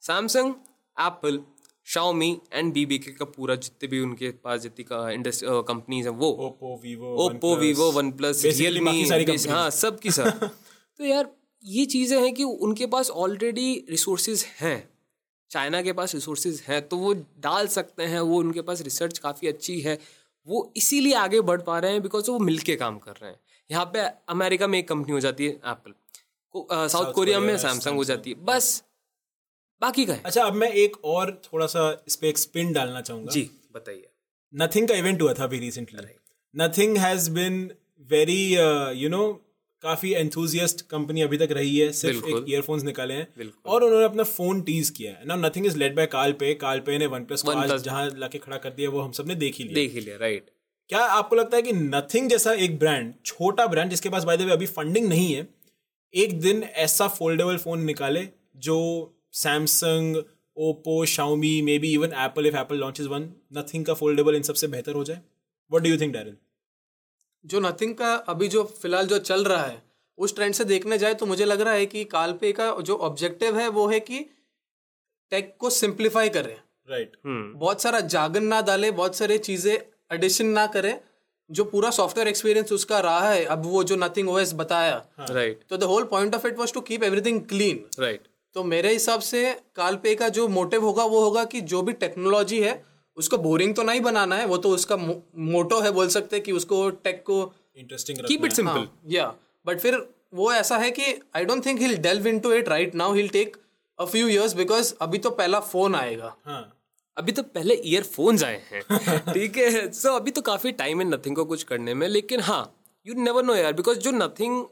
Samsung 0.04 0.54
Apple 0.97 1.39
Xiaomi 1.88 2.30
and 2.54 2.73
BBK 2.73 3.12
का 3.12 3.25
पूरा 3.25 3.56
जितने 3.56 3.88
भी 3.88 3.99
उनके 3.99 4.30
पास 4.43 4.62
जितनी 4.62 4.84
का 4.84 5.10
इंडस्ट्री 5.12 5.62
कंपनीज़ 5.67 6.08
हैं 6.08 6.15
वो। 6.15 6.30
Oppo 6.47 6.75
Vivo 6.84 7.15
Oppo 7.25 7.56
Vivo 7.56 7.91
One 7.91 8.12
Plus 8.12 8.43
Realme 8.45 9.38
हाँ 9.49 9.69
सब 9.69 9.99
की 9.99 10.12
सब। 10.12 10.49
तो 10.99 11.06
यार 11.06 11.30
ये 11.63 11.86
चीज़ें 11.86 12.19
हैं 12.21 12.34
कि 12.34 12.43
उनके 12.43 12.86
पास 12.88 13.10
ऑलरेडी 13.23 13.73
रिसोर्सेज 13.89 14.45
हैं। 14.60 14.77
चाइना 15.51 15.81
के 15.81 15.93
पास 15.93 16.13
रिसोर्सेज 16.15 16.61
हैं 16.67 16.81
तो 16.87 16.97
वो 16.97 17.13
डाल 17.39 17.67
सकते 17.69 18.03
हैं 18.05 18.19
वो 18.21 18.37
उनके 18.39 18.61
पास 18.61 18.81
रिसर्च 18.81 19.17
काफ़ी 19.19 19.47
अच्छी 19.47 19.79
है। 19.81 19.97
वो 20.47 20.71
इसीलिए 20.77 21.13
आगे 21.15 21.41
बढ़ 21.43 21.61
पा 21.61 21.79
रहे 21.79 21.91
हैं 21.91 22.01
बिकॉज़ 22.01 22.29
वो 22.31 22.37
मिल 22.41 22.59
के 22.59 22.75
काम 22.75 22.97
कर 22.99 23.11
रहे 23.13 23.31
हैं। 23.31 23.39
यहाँ 23.69 23.85
पे 23.93 24.05
अमेरिका 24.29 24.67
में 24.67 24.77
एक 24.79 24.87
कंपनी 24.89 25.13
हो 25.13 25.19
जाती 25.19 25.45
है 25.45 25.51
एप्पल 25.51 25.93
साउथ 26.87 27.11
कोरिया 27.13 27.39
में 27.39 27.57
सैमसंग 27.57 27.95
हो 27.95 28.03
जाती 28.03 28.29
है। 28.29 28.43
बस 28.45 28.83
बाकी 29.81 30.05
का 30.05 30.13
है। 30.13 30.21
अच्छा 30.25 30.43
अब 30.43 30.53
मैं 30.53 30.71
एक 30.79 30.97
और 31.05 31.31
थोड़ा 31.45 31.65
सा 31.67 31.91
इस 32.07 32.15
पे 32.15 32.29
एक 32.29 32.37
स्पिन 32.37 32.73
डालना 32.73 33.01
चाहूँगा। 33.01 33.31
जी 33.31 33.49
बताइए। 33.73 34.07
नथिंग 34.53 34.87
का 34.87 34.95
इवेंट 34.95 35.21
हुआ 35.21 35.33
था 35.33 35.43
अभी 35.43 35.59
recently 35.59 36.17
nothing 36.55 36.97
has 36.97 37.29
been 37.31 37.63
very 38.09 38.43
you 39.01 39.09
know 39.09 39.23
काफ़ी 39.84 40.12
एंथुजियस्ट 40.13 40.82
कंपनी 40.89 41.22
अभी 41.22 41.38
तक 41.38 41.52
रही 41.52 41.78
है 41.78 41.91
सिर्फ़ 41.91 42.26
एक 42.28 42.46
ईयरफोन्स 42.50 42.84
निकाले 42.84 43.13
हैं। 43.13 43.52
और 43.65 43.84
उन्होंने 43.84 44.06
अपना 44.06 44.24
फ़ोन 44.26 44.62
टीज 44.62 44.89
किया 44.89 45.12
है। 45.12 45.26
ना 45.28 45.36
नथिंग 45.38 45.65
इज़ 45.65 45.78
लेड 45.78 45.96
बाय 45.96 46.06
काल 46.08 46.32
पे 46.34 46.54
काल 46.56 46.80
पे 46.80 46.98
ने 46.98 47.06
वन 47.08 47.24
प्लस 47.24 47.44
जहाँ 47.82 48.10
लाके 48.17 48.38
खड़ा 48.38 48.58
कर 48.58 48.70
दिया 48.70 48.89
वो 48.89 49.02
हम 49.02 49.12
सबने 49.12 49.36
देख 49.36 49.56
ही 49.56 49.63
लिया। 49.63 49.76
देख 49.76 49.94
ही 49.94 50.00
लिया 50.00 50.17
राइट 50.17 50.50
क्या 50.89 51.00
आपको 51.00 51.36
लगता 51.36 51.58
है 51.58 51.62
कि 51.63 51.74
नथिंग 51.74 52.30
जैसा 52.30 52.54
एक 52.63 52.78
ब्रांड 52.80 53.13
छोटा 53.26 53.65
ब्रांड 53.67 53.89
जिसके 53.89 54.10
पास 54.10 54.24
बाय 54.24 54.38
द 54.38 54.41
वे 54.41 54.52
अभी 54.52 54.65
फंडिंग 54.67 55.08
नहीं 55.10 55.34
है 55.34 55.48
एक 56.13 56.39
दिन 56.41 56.63
ऐसा 56.63 57.08
फोल्डेबल 57.10 57.58
फ़ोन 57.58 57.84
निकाले 57.86 58.28
जो 58.60 58.78
Samsung 59.34 60.15
Oppo 60.58 61.06
Xiaomi 61.08 61.62
maybe 61.80 61.94
even 61.94 62.13
Apple 62.20 62.48
if 62.48 62.58
Apple 62.58 62.78
launches 62.78 63.08
one 63.08 63.30
Nothing 63.54 63.86
का 63.86 63.94
फोल्डेबल 63.94 64.36
इन 64.36 64.41
सबसे 64.44 64.67
बेहतर 64.67 64.94
हो 64.94 65.04
जाए? 65.04 65.22
What 65.72 65.84
do 65.84 65.89
you 65.89 65.98
think 65.98 66.13
Daryl 66.13 66.36
जो 67.45 67.60
नथिंग 67.60 67.95
का 67.95 68.13
अभी 68.13 68.47
जो 68.47 68.63
फ़िलहाल 68.82 69.08
जो 69.08 69.17
चल 69.19 69.43
रहा 69.43 69.63
है 69.63 69.82
उस 70.17 70.36
ट्रेंड 70.36 70.54
से 70.54 70.63
देखने 70.63 70.97
जाए 70.97 71.13
तो 71.13 71.25
मुझे 71.25 71.45
लग 71.45 71.62
रहा 71.62 71.73
है 71.73 71.86
कि 71.86 72.04
कालपे 72.06 72.51
का 72.51 72.71
जो 72.82 72.95
ऑब्जेक्टिव 72.95 73.58
है 73.60 73.67
वो 73.67 73.88
है 73.88 73.99
कि 73.99 74.19
टेक 75.32 75.56
को 75.60 75.69
सिंप्लीफाई 75.69 76.30
करें। 76.30 76.56
Right 76.89 77.08
right. 77.08 77.21
hmm. 77.27 77.60
बहुत 77.60 77.82
सारा 77.82 77.99
जागन 77.99 78.43
ना 78.43 78.62
डाले 78.62 78.91
बहुत 78.91 79.15
सारे 79.15 79.38
चीज़ें 79.38 79.77
एडिशन 80.12 80.45
ना 80.45 80.65
करे 80.67 80.99
जो 81.49 81.63
पूरा 81.63 81.89
सॉफ्टवेयर 81.89 82.27
एक्सपीरियंस 82.27 82.71
उसका 82.71 82.99
रहा 82.99 83.30
है 83.30 83.45
अब 83.45 83.65
वो 83.65 83.84
जो 83.84 83.95
नथिंग 83.95 84.30
ओएस 84.30 84.54
बताया। 84.54 84.95
राइट 85.19 85.63
तो 85.69 85.77
the 85.77 85.84
whole 85.84 86.04
point 86.04 86.36
of 86.36 86.47
it 86.47 86.58
was 86.58 86.73
to 86.73 86.82
keep 86.82 87.04
everything 87.04 87.41
clean 87.41 87.84
right 87.99 88.27
तो 88.56 88.63
मेरे 88.63 88.93
हिसाब 88.93 89.19
से 89.21 89.43
कालपे 89.75 90.15
का 90.15 90.30
जो 90.30 90.47
मोटिव 90.47 90.86
होगा 90.86 91.06
वो 91.06 91.23
होगा 91.23 91.43
कि 91.45 91.62
जो 91.62 91.82
भी 91.82 91.93
टेक्नोलॉजी 91.93 92.60
है 92.62 92.73
उसको 93.17 93.38
बोरिंग 93.38 93.76
तो 93.76 93.84
नहीं 93.84 94.02
बनाना 94.02 94.36
है 94.36 94.45
वो 94.45 94.58
तो 94.58 94.69
उसका 94.69 94.97
मो, 94.97 95.24
मोटो 95.36 95.80
है 95.80 95.91
बोल 95.91 96.08
सकते 96.10 96.36
हैं 96.36 96.45
कि 96.45 96.52
उसको 96.52 96.89
टेक 96.89 97.24
को 97.24 97.54
इंटरेस्टिंग 97.78 98.17
कीप 98.28 98.45
इट 98.45 98.54
सिंपल 98.54 98.88
या 99.08 99.34
बट 99.65 99.80
फिर 99.80 100.08
वो 100.34 100.54
ऐसा 100.54 100.78
है 100.78 100.91
कि 100.91 101.21
I 101.36 101.45
don't 101.45 101.65
think 101.65 101.80
he'll 101.80 101.97
delve 101.97 102.28
into 102.28 102.52
it 102.54 102.69
right 102.69 102.95
now 102.95 103.13
he'll 103.13 103.30
take 103.30 103.58
a 104.00 104.06
few 104.06 104.28
years 104.28 104.54
because 104.54 104.93
अभी 105.02 105.17
तो 105.17 105.30
पहला 105.30 105.60
फ़ोन 105.60 105.95
आएगा। 105.95 106.36
हाँ। 106.45 106.78
अभी 107.17 107.32
तो 107.32 107.43
पहले 107.43 107.82
ईयरफोन्स 107.86 108.43
आए 108.43 108.62
हैं। 108.71 108.82
ठीक 109.34 109.58
है? 109.58 109.91
सो 109.91 110.10
so, 110.10 110.15
अभी 110.15 110.32
तो 110.32 110.41
काफ़ी 110.41 110.71
टाइम 110.71 111.02
है 111.02 111.08
नथिंग 111.10 111.36
को 111.36 111.45
कुछ 111.45 111.63
करने 111.63 111.93
में 111.93 112.08
लेकिन 112.08 112.39
हाँ 112.39 112.63
यू 113.08 113.13
नेवर 113.13 113.43
नो 113.43 113.56
यार 113.56 113.74
बिकॉज़ 113.74 114.00
जो 114.00 114.12
नथिंग 114.12 114.63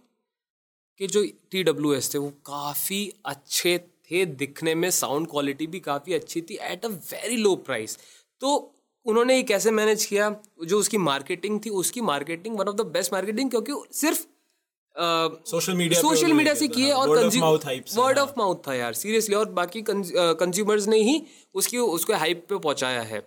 के 0.99 1.07
जो 1.07 1.23
टी 1.51 1.63
डब्ल्यू 1.63 1.93
एस 1.93 2.13
थे 2.13 2.17
वो 2.17 2.29
काफ़ी 2.29 3.13
अच्छे 3.25 3.77
थे 3.77 4.25
दिखने 4.25 4.75
में 4.75 4.89
साउंड 4.91 5.27
क्वालिटी 5.27 5.67
भी 5.67 5.79
काफ़ी 5.79 6.13
अच्छी 6.13 6.41
थी 6.41 6.57
at 6.61 6.85
a 6.85 6.87
very 6.87 7.35
low 7.35 7.55
price 7.55 7.97
तो 8.41 8.75
उन्होंने 9.05 9.35
ये 9.35 9.43
कैसे 9.43 9.71
मैनेज 9.71 10.05
किया? 10.05 10.35
जो 10.65 10.79
उसकी 10.79 10.97
मार्केटिंग 10.97 11.59
थी 11.65 11.69
उसकी 11.69 12.01
marketing 12.01 12.57
one 12.59 12.67
of 12.67 12.75
the 12.75 12.85
best 12.93 13.13
marketing 13.13 13.49
क्योंकि 13.49 13.73
सिर्फ़ 13.95 14.25
सोशल 15.45 15.73
मीडिया 15.73 16.01
सोशल 16.01 16.33
मीडिया 16.33 16.53
से 16.53 16.67
किए 16.67 16.91
और 16.91 17.09
word 17.09 17.25
of 17.25 17.37
mouth 17.37 17.65
hype 17.65 17.85
word 17.95 18.17
of 18.17 18.33
mouth 18.37 18.55
था 18.67 18.73
यार 18.73 18.93
सीरियसली 18.93 19.35
और 19.35 19.49
बाकी 19.51 19.83
कंज्यूमर्स 19.87 20.87
ने 20.87 20.97
ही 21.01 21.21
उसकी 21.53 21.77
उसको 21.77 22.13
हाइप 22.15 22.45
पे 22.49 22.57
पहुँचाया 22.57 23.01
है। 23.01 23.21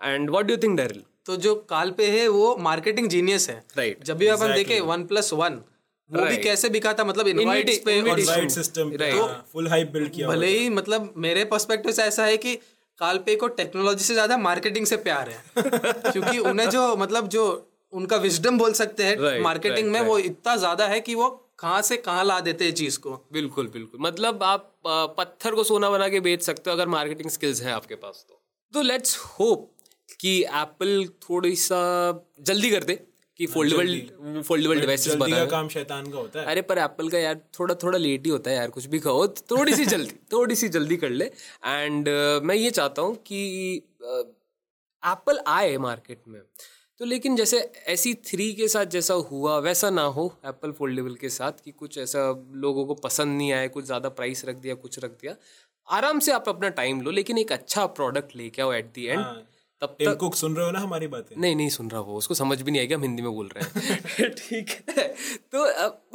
And 0.00 0.30
what 0.30 0.46
do 0.46 0.56
think 0.56 0.76
Daryl 0.76 1.02
तो 1.26 1.36
जो 1.36 1.54
काल 1.68 1.90
पे 1.90 2.10
है 2.10 2.26
वो 2.28 2.56
मार्केटिंग 2.60 3.08
जीनियस 3.08 3.48
है। 3.50 3.62
Right. 3.68 4.04
जब 4.04 4.16
भी 4.16 4.26
अपन 4.26 4.54
देखे 4.54 4.80
वन 4.82 5.04
प्लस 5.04 5.32
वन 5.32 5.60
वो 6.10 6.24
भी 6.24 6.36
कैसे 6.36 6.68
बिका 6.68 6.92
था? 6.92 7.04
मतलब 7.04 7.28
इनवाइट्स 7.28 7.78
पे 7.78 8.00
और 8.02 8.20
right 8.20 8.50
system 8.50 8.90
full 9.52 9.68
hype 9.68 9.90
build 9.92 10.10
किया 10.12 10.28
भले 10.28 10.46
ही 10.48 10.68
मतलब 10.70 11.12
मेरे 11.16 11.44
पर्सपेक्टिव 11.44 11.92
से 11.92 12.02
ऐसा 12.02 12.24
है 12.24 12.36
कि 12.36 12.58
कालपे 13.00 13.36
को 13.36 13.48
टेक्नोलॉजी 13.58 14.04
से 14.04 14.14
ज़्यादा 14.14 14.36
मार्केटिंग 14.38 14.86
से 14.86 14.96
प्यार 14.96 15.28
है। 15.28 15.42
क्योंकि 16.12 16.38
उन्हें 16.40 16.68
जो 16.70 16.96
मतलब 16.96 17.28
जो 17.28 17.46
उनका 17.92 18.16
विजडम 18.16 18.58
बोल 18.58 18.72
सकते 18.72 19.04
हैं 19.04 19.16
Right, 19.16 19.42
मार्केटिंग 19.42 19.78
right, 19.78 19.92
में 19.92 20.00
right. 20.00 20.10
वो 20.10 20.18
इतना 20.20 20.56
ज़्यादा 20.56 20.86
है 20.86 21.00
कि 21.00 21.14
वो 21.14 21.28
कहाँ 21.58 21.82
से 21.82 21.96
कहाँ 21.96 22.24
ला 22.24 22.38
देते 22.40 22.64
हैं 22.64 22.72
चीज़ 22.74 22.98
को। 22.98 23.10
बिल्कुल 23.32 23.66
बिल्कुल। 23.68 24.00
मतलब 24.00 24.42
आप 24.42 24.72
पत्थर 25.18 25.54
को 25.54 25.64
सोना 25.64 25.90
बना 25.90 26.08
के 26.08 26.20
बेच 26.20 26.42
सकते 26.42 26.70
हो 26.70 26.76
अगर 26.76 26.88
मार्केटिंग 26.88 27.30
स्किल्स 27.30 27.62
हैं 27.62 27.72
आपके 27.72 27.94
पास 27.94 28.24
तो। 28.28 28.40
तो 28.74 28.82
लेट्स 28.82 29.16
होप 29.18 29.70
कि 30.20 30.42
एप्पल 30.44 31.04
थोड़ी 31.22 31.54
सा 31.56 31.80
जल्दी 32.40 32.70
कर 32.70 32.84
दे। 32.84 32.94
कि 33.38 33.46
फोल्डेबल 33.46 34.42
फोल्डेबल 34.42 34.80
डिवाइसेस 34.80 35.14
का 35.14 35.44
काम 35.46 35.68
शैतान 35.68 36.10
का 36.10 36.18
होता 36.18 36.40
है। 36.40 36.46
अरे 36.46 36.62
पर 36.62 36.78
एप्पल 36.78 37.08
का 37.08 37.18
यार 37.18 37.40
थोड़ा 37.58 37.74
थोड़ा 37.74 37.98
लेट 37.98 38.26
ही 38.26 38.30
होता 38.30 38.50
है 38.50 38.56
यार 38.56 38.70
कुछ 38.70 38.86
भी 38.86 38.98
कहो 38.98 39.26
थोड़ी 39.50 39.74
सी 39.74 39.84
जल्दी 39.86 40.14
थोड़ी 40.32 40.54
सी 40.54 40.68
जल्दी 40.68 40.96
कर 40.96 41.10
ले। 41.10 41.24
एंड 41.24 42.08
uh, 42.08 42.42
मैं 42.42 42.54
ये 42.54 42.70
चाहता 42.70 43.02
हूँ 43.02 43.16
कि 43.26 43.42
एप्पल 45.02 45.36
uh, 45.36 45.42
आए 45.46 45.76
मार्केट 45.78 46.22
में। 46.28 46.40
तो 47.00 47.04
लेकिन 47.04 47.36
जैसे 47.36 47.58
ऐसी 47.88 48.12
थ्री 48.14 48.52
के 48.52 48.68
साथ 48.68 48.86
जैसा 48.86 49.14
हुआ 49.30 49.58
वैसा 49.58 49.90
ना 49.90 50.02
हो 50.16 50.26
एप्पल 50.46 50.72
फोल्डेबल 50.72 51.14
के 51.14 51.28
साथ 51.28 51.52
कि 51.64 51.70
कुछ 51.72 51.98
ऐसा 51.98 52.20
लोगों 52.54 52.84
को 52.86 52.94
पसंद 52.94 53.36
नहीं 53.38 53.52
आए 53.52 53.68
कुछ 53.68 53.84
ज़्यादा 53.84 54.08
प्राइस 54.08 54.44
रख 54.44 54.56
दिया 54.56 54.74
कुछ 54.74 54.98
रख 54.98 55.10
दिया। 55.10 55.34
आराम 55.88 56.18
से 56.18 56.32
आप 56.32 56.48
अपना 56.48 56.68
टाइम 56.76 57.00
लो 57.00 57.10
लेकिन 57.10 57.38
एक 57.38 57.52
अच्छा 57.52 57.86
प्रोडक्ट 57.96 58.36
लेके 58.36 58.62
आओ 58.62 58.72
एट 58.72 58.92
दी 58.94 59.06
एंड। 59.06 59.24
तब 59.84 59.96
टिम 59.98 60.12
तक 60.12 60.18
कुक 60.18 60.34
सुन 60.34 60.56
रहे 60.56 60.66
हो 60.66 60.72
ना 60.72 60.80
हमारी 60.80 61.06
बातें? 61.06 61.36
नहीं 61.36 61.56
नहीं 61.56 61.68
सुन 61.68 61.90
रहा 61.90 62.00
वो 62.00 62.16
उसको 62.18 62.34
समझ 62.34 62.60
भी 62.62 62.70
नहीं 62.70 62.80
आएगा 62.80 62.96
हम 62.96 63.02
हिंदी 63.02 63.22
में 63.22 63.30
बोल 63.32 63.48
रहे 63.54 63.64
हैं। 63.64 64.30
ठीक 64.38 64.70
है। 64.90 65.06
तो 65.52 65.64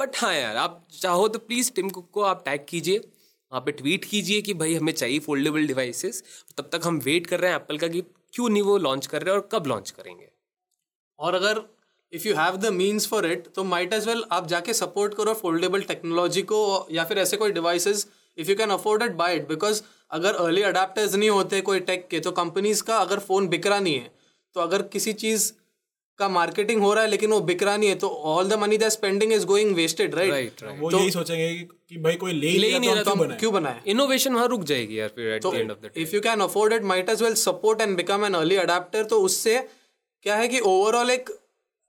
बट 0.00 0.16
हाँ 0.16 0.34
यार 0.34 0.56
आप 0.56 0.86
चाहो 1.00 1.28
तो 1.28 1.38
प्लीज़ 1.38 1.72
टिम 1.72 1.90
कुक 1.90 2.10
को 2.12 2.22
आप 2.22 2.42
टैग 2.44 2.64
कीजिए 2.68 2.98
वहाँ 2.98 3.60
पे 3.60 3.72
ट्वीट 3.72 4.04
कीजिए 4.04 4.40
कि 4.42 4.54
भाई 4.54 4.74
हमें 4.74 4.92
चाहिए 4.92 5.18
फोल्डेबल 5.18 5.66
डिवाइसेस 5.66 6.22
तब 6.58 6.68
तक 6.72 6.86
हम 6.86 6.98
वेट 7.04 7.26
कर 7.26 7.40
रहे 7.40 7.50
हैं 7.50 7.56
एप्पल 7.56 7.78
का 7.78 7.88
कि 7.88 8.00
क्यों 8.34 8.48
नहीं 8.48 8.62
वो 8.62 8.76
लॉन्च 8.78 9.06
कर 9.06 9.22
रहे 9.22 9.34
हैं 9.34 9.40
और 9.40 9.48
कब 9.52 9.66
लॉन्च 9.66 9.90
करेंगे। 9.90 10.28
और 11.18 11.34
अगर 11.34 11.62
if 12.12 12.28
you 12.28 12.34
have 12.34 12.56
the 12.56 12.72
means 12.72 13.06
for 13.08 13.26
it 13.26 13.48
तो 13.54 13.64
माइट 13.64 13.92
एज 13.92 14.06
वेल 14.08 14.24
आप 14.32 14.46
जाके 14.46 14.74
सपोर्ट 14.74 15.14
करो 15.14 15.34
फोल्डेबल 15.34 15.82
टेक्नोलॉजी 15.82 16.42
को 16.42 16.60
या 16.90 17.04
फिर 17.04 17.18
ऐसे 17.18 17.36
कोई 17.36 17.52
devices 17.52 18.06
if 18.38 18.50
you 18.50 18.56
can 18.56 18.70
afford 18.70 19.02
it 19.02 19.12
buy 19.12 19.36
it 19.36 19.48
because 19.48 19.82
अगर 20.12 20.34
अर्ली 20.34 20.62
अडाप्टर्स 20.62 21.14
नहीं 21.14 21.30
होते 21.30 21.60
कोई 21.60 21.80
टेक 21.80 22.08
के 22.08 22.20
तो 22.20 22.30
कंपनीज़ 22.32 22.82
का 22.82 22.96
अगर 22.96 23.18
फ़ोन 23.18 23.48
बिक 23.48 23.66
रहा 23.66 23.80
नहीं 23.80 23.94
है 23.94 24.10
तो 24.54 24.60
अगर 24.60 24.82
किसी 24.82 25.12
चीज़ 25.12 25.52
का 26.18 26.28
मार्केटिंग 26.28 26.82
हो 26.82 26.94
रहा 26.94 27.04
है 27.04 27.10
लेकिन 27.10 27.30
वो 27.30 27.40
बिक 27.40 27.62
रहा 27.62 27.76
नहीं 27.76 27.88
है 27.88 27.94
तो 27.94 28.08
all 28.08 28.48
the 28.48 28.54
money 28.54 28.78
that 28.78 28.88
spending 28.88 29.32
is 29.32 29.46
going 29.46 29.74
wasted 29.76 30.14
right 30.14 30.62
वो 30.78 30.90
यही 30.90 31.10
सोचेंगे 31.10 31.54
कि, 31.54 31.96
भाई 31.96 32.14
कोई 32.14 32.32
ले 32.32 32.48
ही 32.48 32.58
ले 32.58 32.68
ही 32.68 32.78
नहीं 32.78 32.90
तो 32.90 32.94
रहा 32.94 33.04
तो 33.04 33.10
क्यों 33.10 33.18
हम 33.18 33.26
बनाए? 33.26 33.38
क्यों 33.38 33.52
बनाए? 33.52 33.82
इनोवेशन 33.86 34.34
वहाँ 34.34 34.48
रुक 34.48 34.64
जाएगी 34.64 35.00
यार 35.00 35.08
फिर 35.08 35.28
एट 35.28 35.42
तो 35.42 35.52
the 35.52 35.54
end 35.54 35.70
of 35.70 35.78
the 35.78 35.84
day 35.84 36.02
if 36.02 36.14
you 36.14 36.20
can 36.20 36.40
afford 36.40 36.72
it 36.72 36.82
might 36.82 37.08
as 37.08 37.22
well 37.22 37.34
support 37.34 37.80
and 37.80 37.96
become 37.96 38.24
an 38.24 38.34
early 38.34 38.56
adopter 38.56 39.04
तो 39.04 39.20
उससे 39.20 39.68
क्या 40.22 40.36
है 40.36 40.48
कि 40.48 40.60
ओवरऑल 40.60 41.10
एक 41.10 41.30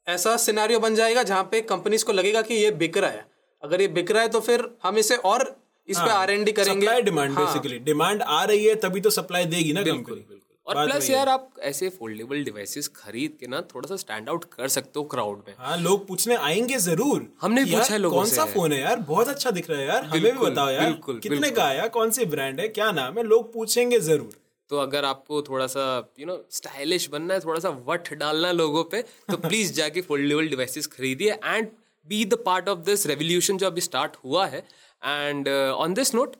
ऐसा 0.07 0.37
सिनेरियो 0.37 0.79
बन 0.79 0.95
जाएगा 0.95 1.23
जहाँ 1.23 1.43
पे 1.43 1.61
कंपनीज़ 1.61 2.05
को 2.05 2.13
लगेगा 2.13 2.41
कि 2.41 2.53
ये 2.53 2.71
बिक 2.71 2.97
रहा 2.97 3.09
है। 3.09 3.25
अगर 3.63 3.81
ये 3.81 3.87
बिक 3.87 4.11
रहा 4.11 4.21
है 4.21 4.29
तो 4.29 4.39
फिर 4.39 4.69
हम 4.83 4.97
इसे 4.97 5.15
और 5.15 5.60
इस 5.89 5.97
पे 5.97 6.09
आर 6.11 6.31
एन 6.31 6.43
डी 6.43 6.51
करेंगे। 6.51 7.01
डिमांड 7.01 7.35
बेसिकली 7.35 7.79
डिमांड 7.85 8.21
आ 8.21 8.43
रही 8.43 8.65
है 8.65 8.75
तभी 8.83 9.01
तो 9.01 9.09
सप्लाई 9.11 9.45
देगी 9.47 9.73
ना 9.73 9.81
बिल्कुल 9.83 10.23
और 10.67 10.75
प्लस 10.77 11.09
यार 11.09 11.29
आप 11.29 11.49
ऐसे 11.61 11.89
फोल्डेबल 11.89 12.43
डिवाइसेस 12.43 12.87
खरीद 12.95 13.37
के 13.39 13.47
ना 13.47 13.61
थोड़ा 13.73 13.87
सा 13.87 13.95
स्टैंड 13.97 14.29
आउट 14.29 14.43
कर 14.51 14.67
सकते 14.67 14.99
हो 14.99 15.03
क्राउड 15.13 15.37
में। 15.47 15.55
हाँ 15.59 15.77
लोग 15.77 16.07
पूछने 16.07 16.35
आएँगे 16.37 16.77
ज़रूर 16.79 17.25
हमने 17.41 17.63
भी 17.63 17.71
पूछा 17.71 17.93
है 17.93 17.97
लोगों 17.99 18.17
कौन 18.17 18.25
से। 18.25 18.35
सा 18.35 18.45
फ़ोन 18.45 18.73
है 18.73 18.79
यार? 18.79 18.99
बहुत 18.99 19.27
अच्छा 19.27 19.51
दिख 19.51 19.69
रहा 19.69 19.79
है 19.79 19.87
यार। 19.87 20.03
हमें 20.05 20.21
भी 20.23 20.37
बताओ 20.39 20.69
यार 20.69 20.85
बिल्कुल, 20.85 21.19
कितने 21.19 21.37
बिल्कुल. 21.37 21.55
का 21.57 21.67
है 21.67 21.77
यार? 21.77 21.87
कौन 21.89 22.11
सी 22.11 22.25
ब्रांड 22.25 22.59
है? 22.59 22.67
क्या 22.69 22.91
नाम 22.91 23.17
है? 23.17 23.23
लोग 23.23 23.51
पूछेंगे 23.53 23.99
ज़रूर। 23.99 24.37
तो 24.71 24.77
अगर 24.77 25.05
आपको 25.05 25.41
थोड़ा 25.41 25.67
सा 25.67 25.85
यू 26.19 26.25
नो 26.25 26.37
स्टाइलिश 26.51 27.09
बनना 27.09 27.33
है 27.33 27.39
थोड़ा 27.39 27.59
सा 27.59 27.69
वट 27.87 28.13
डालना 28.15 28.47
है 28.47 28.53
लोगों 28.53 28.83
पे 28.83 29.01
तो 29.01 29.37
प्लीज़ 29.47 29.73
जाके 29.73 30.01
फोल्डेबल 30.03 30.47
डिवाइसेस 30.49 30.87
खरीदिए। 30.87 31.31
And 31.33 31.67
be 32.07 32.23
the 32.25 32.37
part 32.45 32.69
of 32.69 32.79
this 32.85 33.05
revolution 33.07 33.57
जो 33.57 33.67
अभी 33.67 33.81
स्टार्ट 33.81 34.15
हुआ 34.23 34.45
है 34.47 34.63
and 35.03 35.47
on 35.47 35.93
this 35.93 36.13
note 36.15 36.35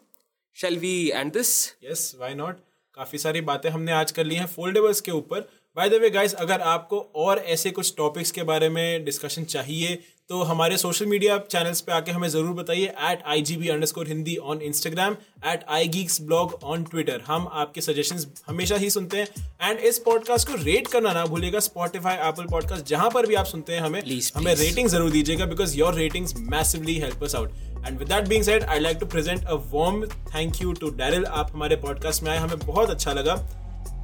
shall 0.58 0.78
we 0.80 0.96
end 1.10 1.32
this 1.34 1.56
yes 1.84 2.14
why 2.18 2.34
not 2.36 2.60
काफ़ी 2.98 3.18
सारी 3.18 3.42
बातें 3.42 3.70
हमने 3.70 3.92
आज 3.94 4.12
कर 4.12 4.26
ली 4.26 4.36
हैं 4.36 4.46
फोल्डेबल्स 4.48 5.02
के 5.02 5.12
ऊपर। 5.12 5.50
बाय 5.78 5.90
द 5.90 5.94
वे 6.02 6.10
गाइस 6.10 6.34
अगर 6.36 6.62
आपको 6.62 7.00
और 7.16 7.40
ऐसे 7.50 7.70
कुछ 7.72 7.94
टॉपिक्स 7.98 8.32
के 8.32 8.44
बारे 8.44 8.70
में 8.70 9.06
डिस्कशन 9.06 9.44
चाहिए 9.44 9.96
तो 10.30 10.42
हमारे 10.44 10.78
सोशल 10.78 11.06
मीडिया 11.06 11.38
चैनल्स 11.52 11.82
पे 11.82 11.92
आके 11.92 12.12
हमें 12.12 12.28
ज़रूर 12.30 12.54
बताइए। 12.56 12.86
At 12.86 13.24
I 13.26 13.42
G 13.42 13.56
B 13.58 13.70
underscore 13.86 14.08
Hindi 14.08 14.36
on 14.36 14.62
Instagram 14.62 15.16
at 15.48 15.64
I 15.70 15.88
geeks 15.88 16.22
blog 16.22 16.60
on 16.64 16.84
Twitter 16.84 17.22
हम 17.26 17.48
आपके 17.54 17.82
सजेशंस 17.82 18.28
हमेशा 18.48 18.76
ही 18.76 18.90
सुनते 18.90 19.18
हैं। 19.18 19.50
एंड 19.62 19.80
इस 19.80 20.00
पॉडकास्ट 20.06 20.48
को 20.48 20.64
रेट 20.64 20.88
करना 20.88 21.14
ना 21.14 21.26
भूलिएगा। 21.26 21.60
स्पॉटिफाई 21.62 22.30
एप्पल 22.30 22.46
पॉडकास्ट 22.52 22.86
जहाँ 22.86 23.10
पर 23.10 23.28
भी 23.28 23.36
आप 23.36 23.46
सुनते 23.46 23.74
हैं 23.74 23.82
हमें 23.82 24.02
Please, 24.02 24.32
हमें 24.36 24.54
रेटिंग 24.56 24.88
ज़रूर 24.90 25.12
दीजिएगा 25.12 25.46
because 25.46 25.78
your 25.78 25.94
ratings 25.96 26.36
massively 26.52 26.98
help 27.00 27.24
us 27.24 27.36
out 27.36 27.71
and 27.88 28.00
with 28.00 28.08
that 28.08 28.28
being 28.28 28.44
said 28.44 28.64
I 28.64 28.80
like 28.80 28.98
to 28.98 29.06
present 29.06 29.46
a 29.46 29.54
warm 29.54 30.06
thank 30.06 30.62
you 30.62 30.74
to 30.74 30.90
Daryl 30.90 31.26
आप 31.26 31.52
हमारे 31.54 31.76
पॉडकास्ट 31.76 32.24
में 32.24 32.32
आए, 32.32 32.38
हमें 32.38 32.60
बहुत 32.60 32.90
अच्छा 32.90 33.14
लगा। 33.14 33.34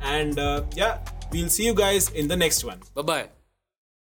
And 0.06 0.40
yeah 0.78 0.94
we'll 1.34 1.50
see 1.50 1.68
you 1.68 1.74
guys 1.74 2.12
in 2.12 2.28
the 2.28 2.34
next 2.34 2.66
one 2.66 3.04
bye 3.04 3.28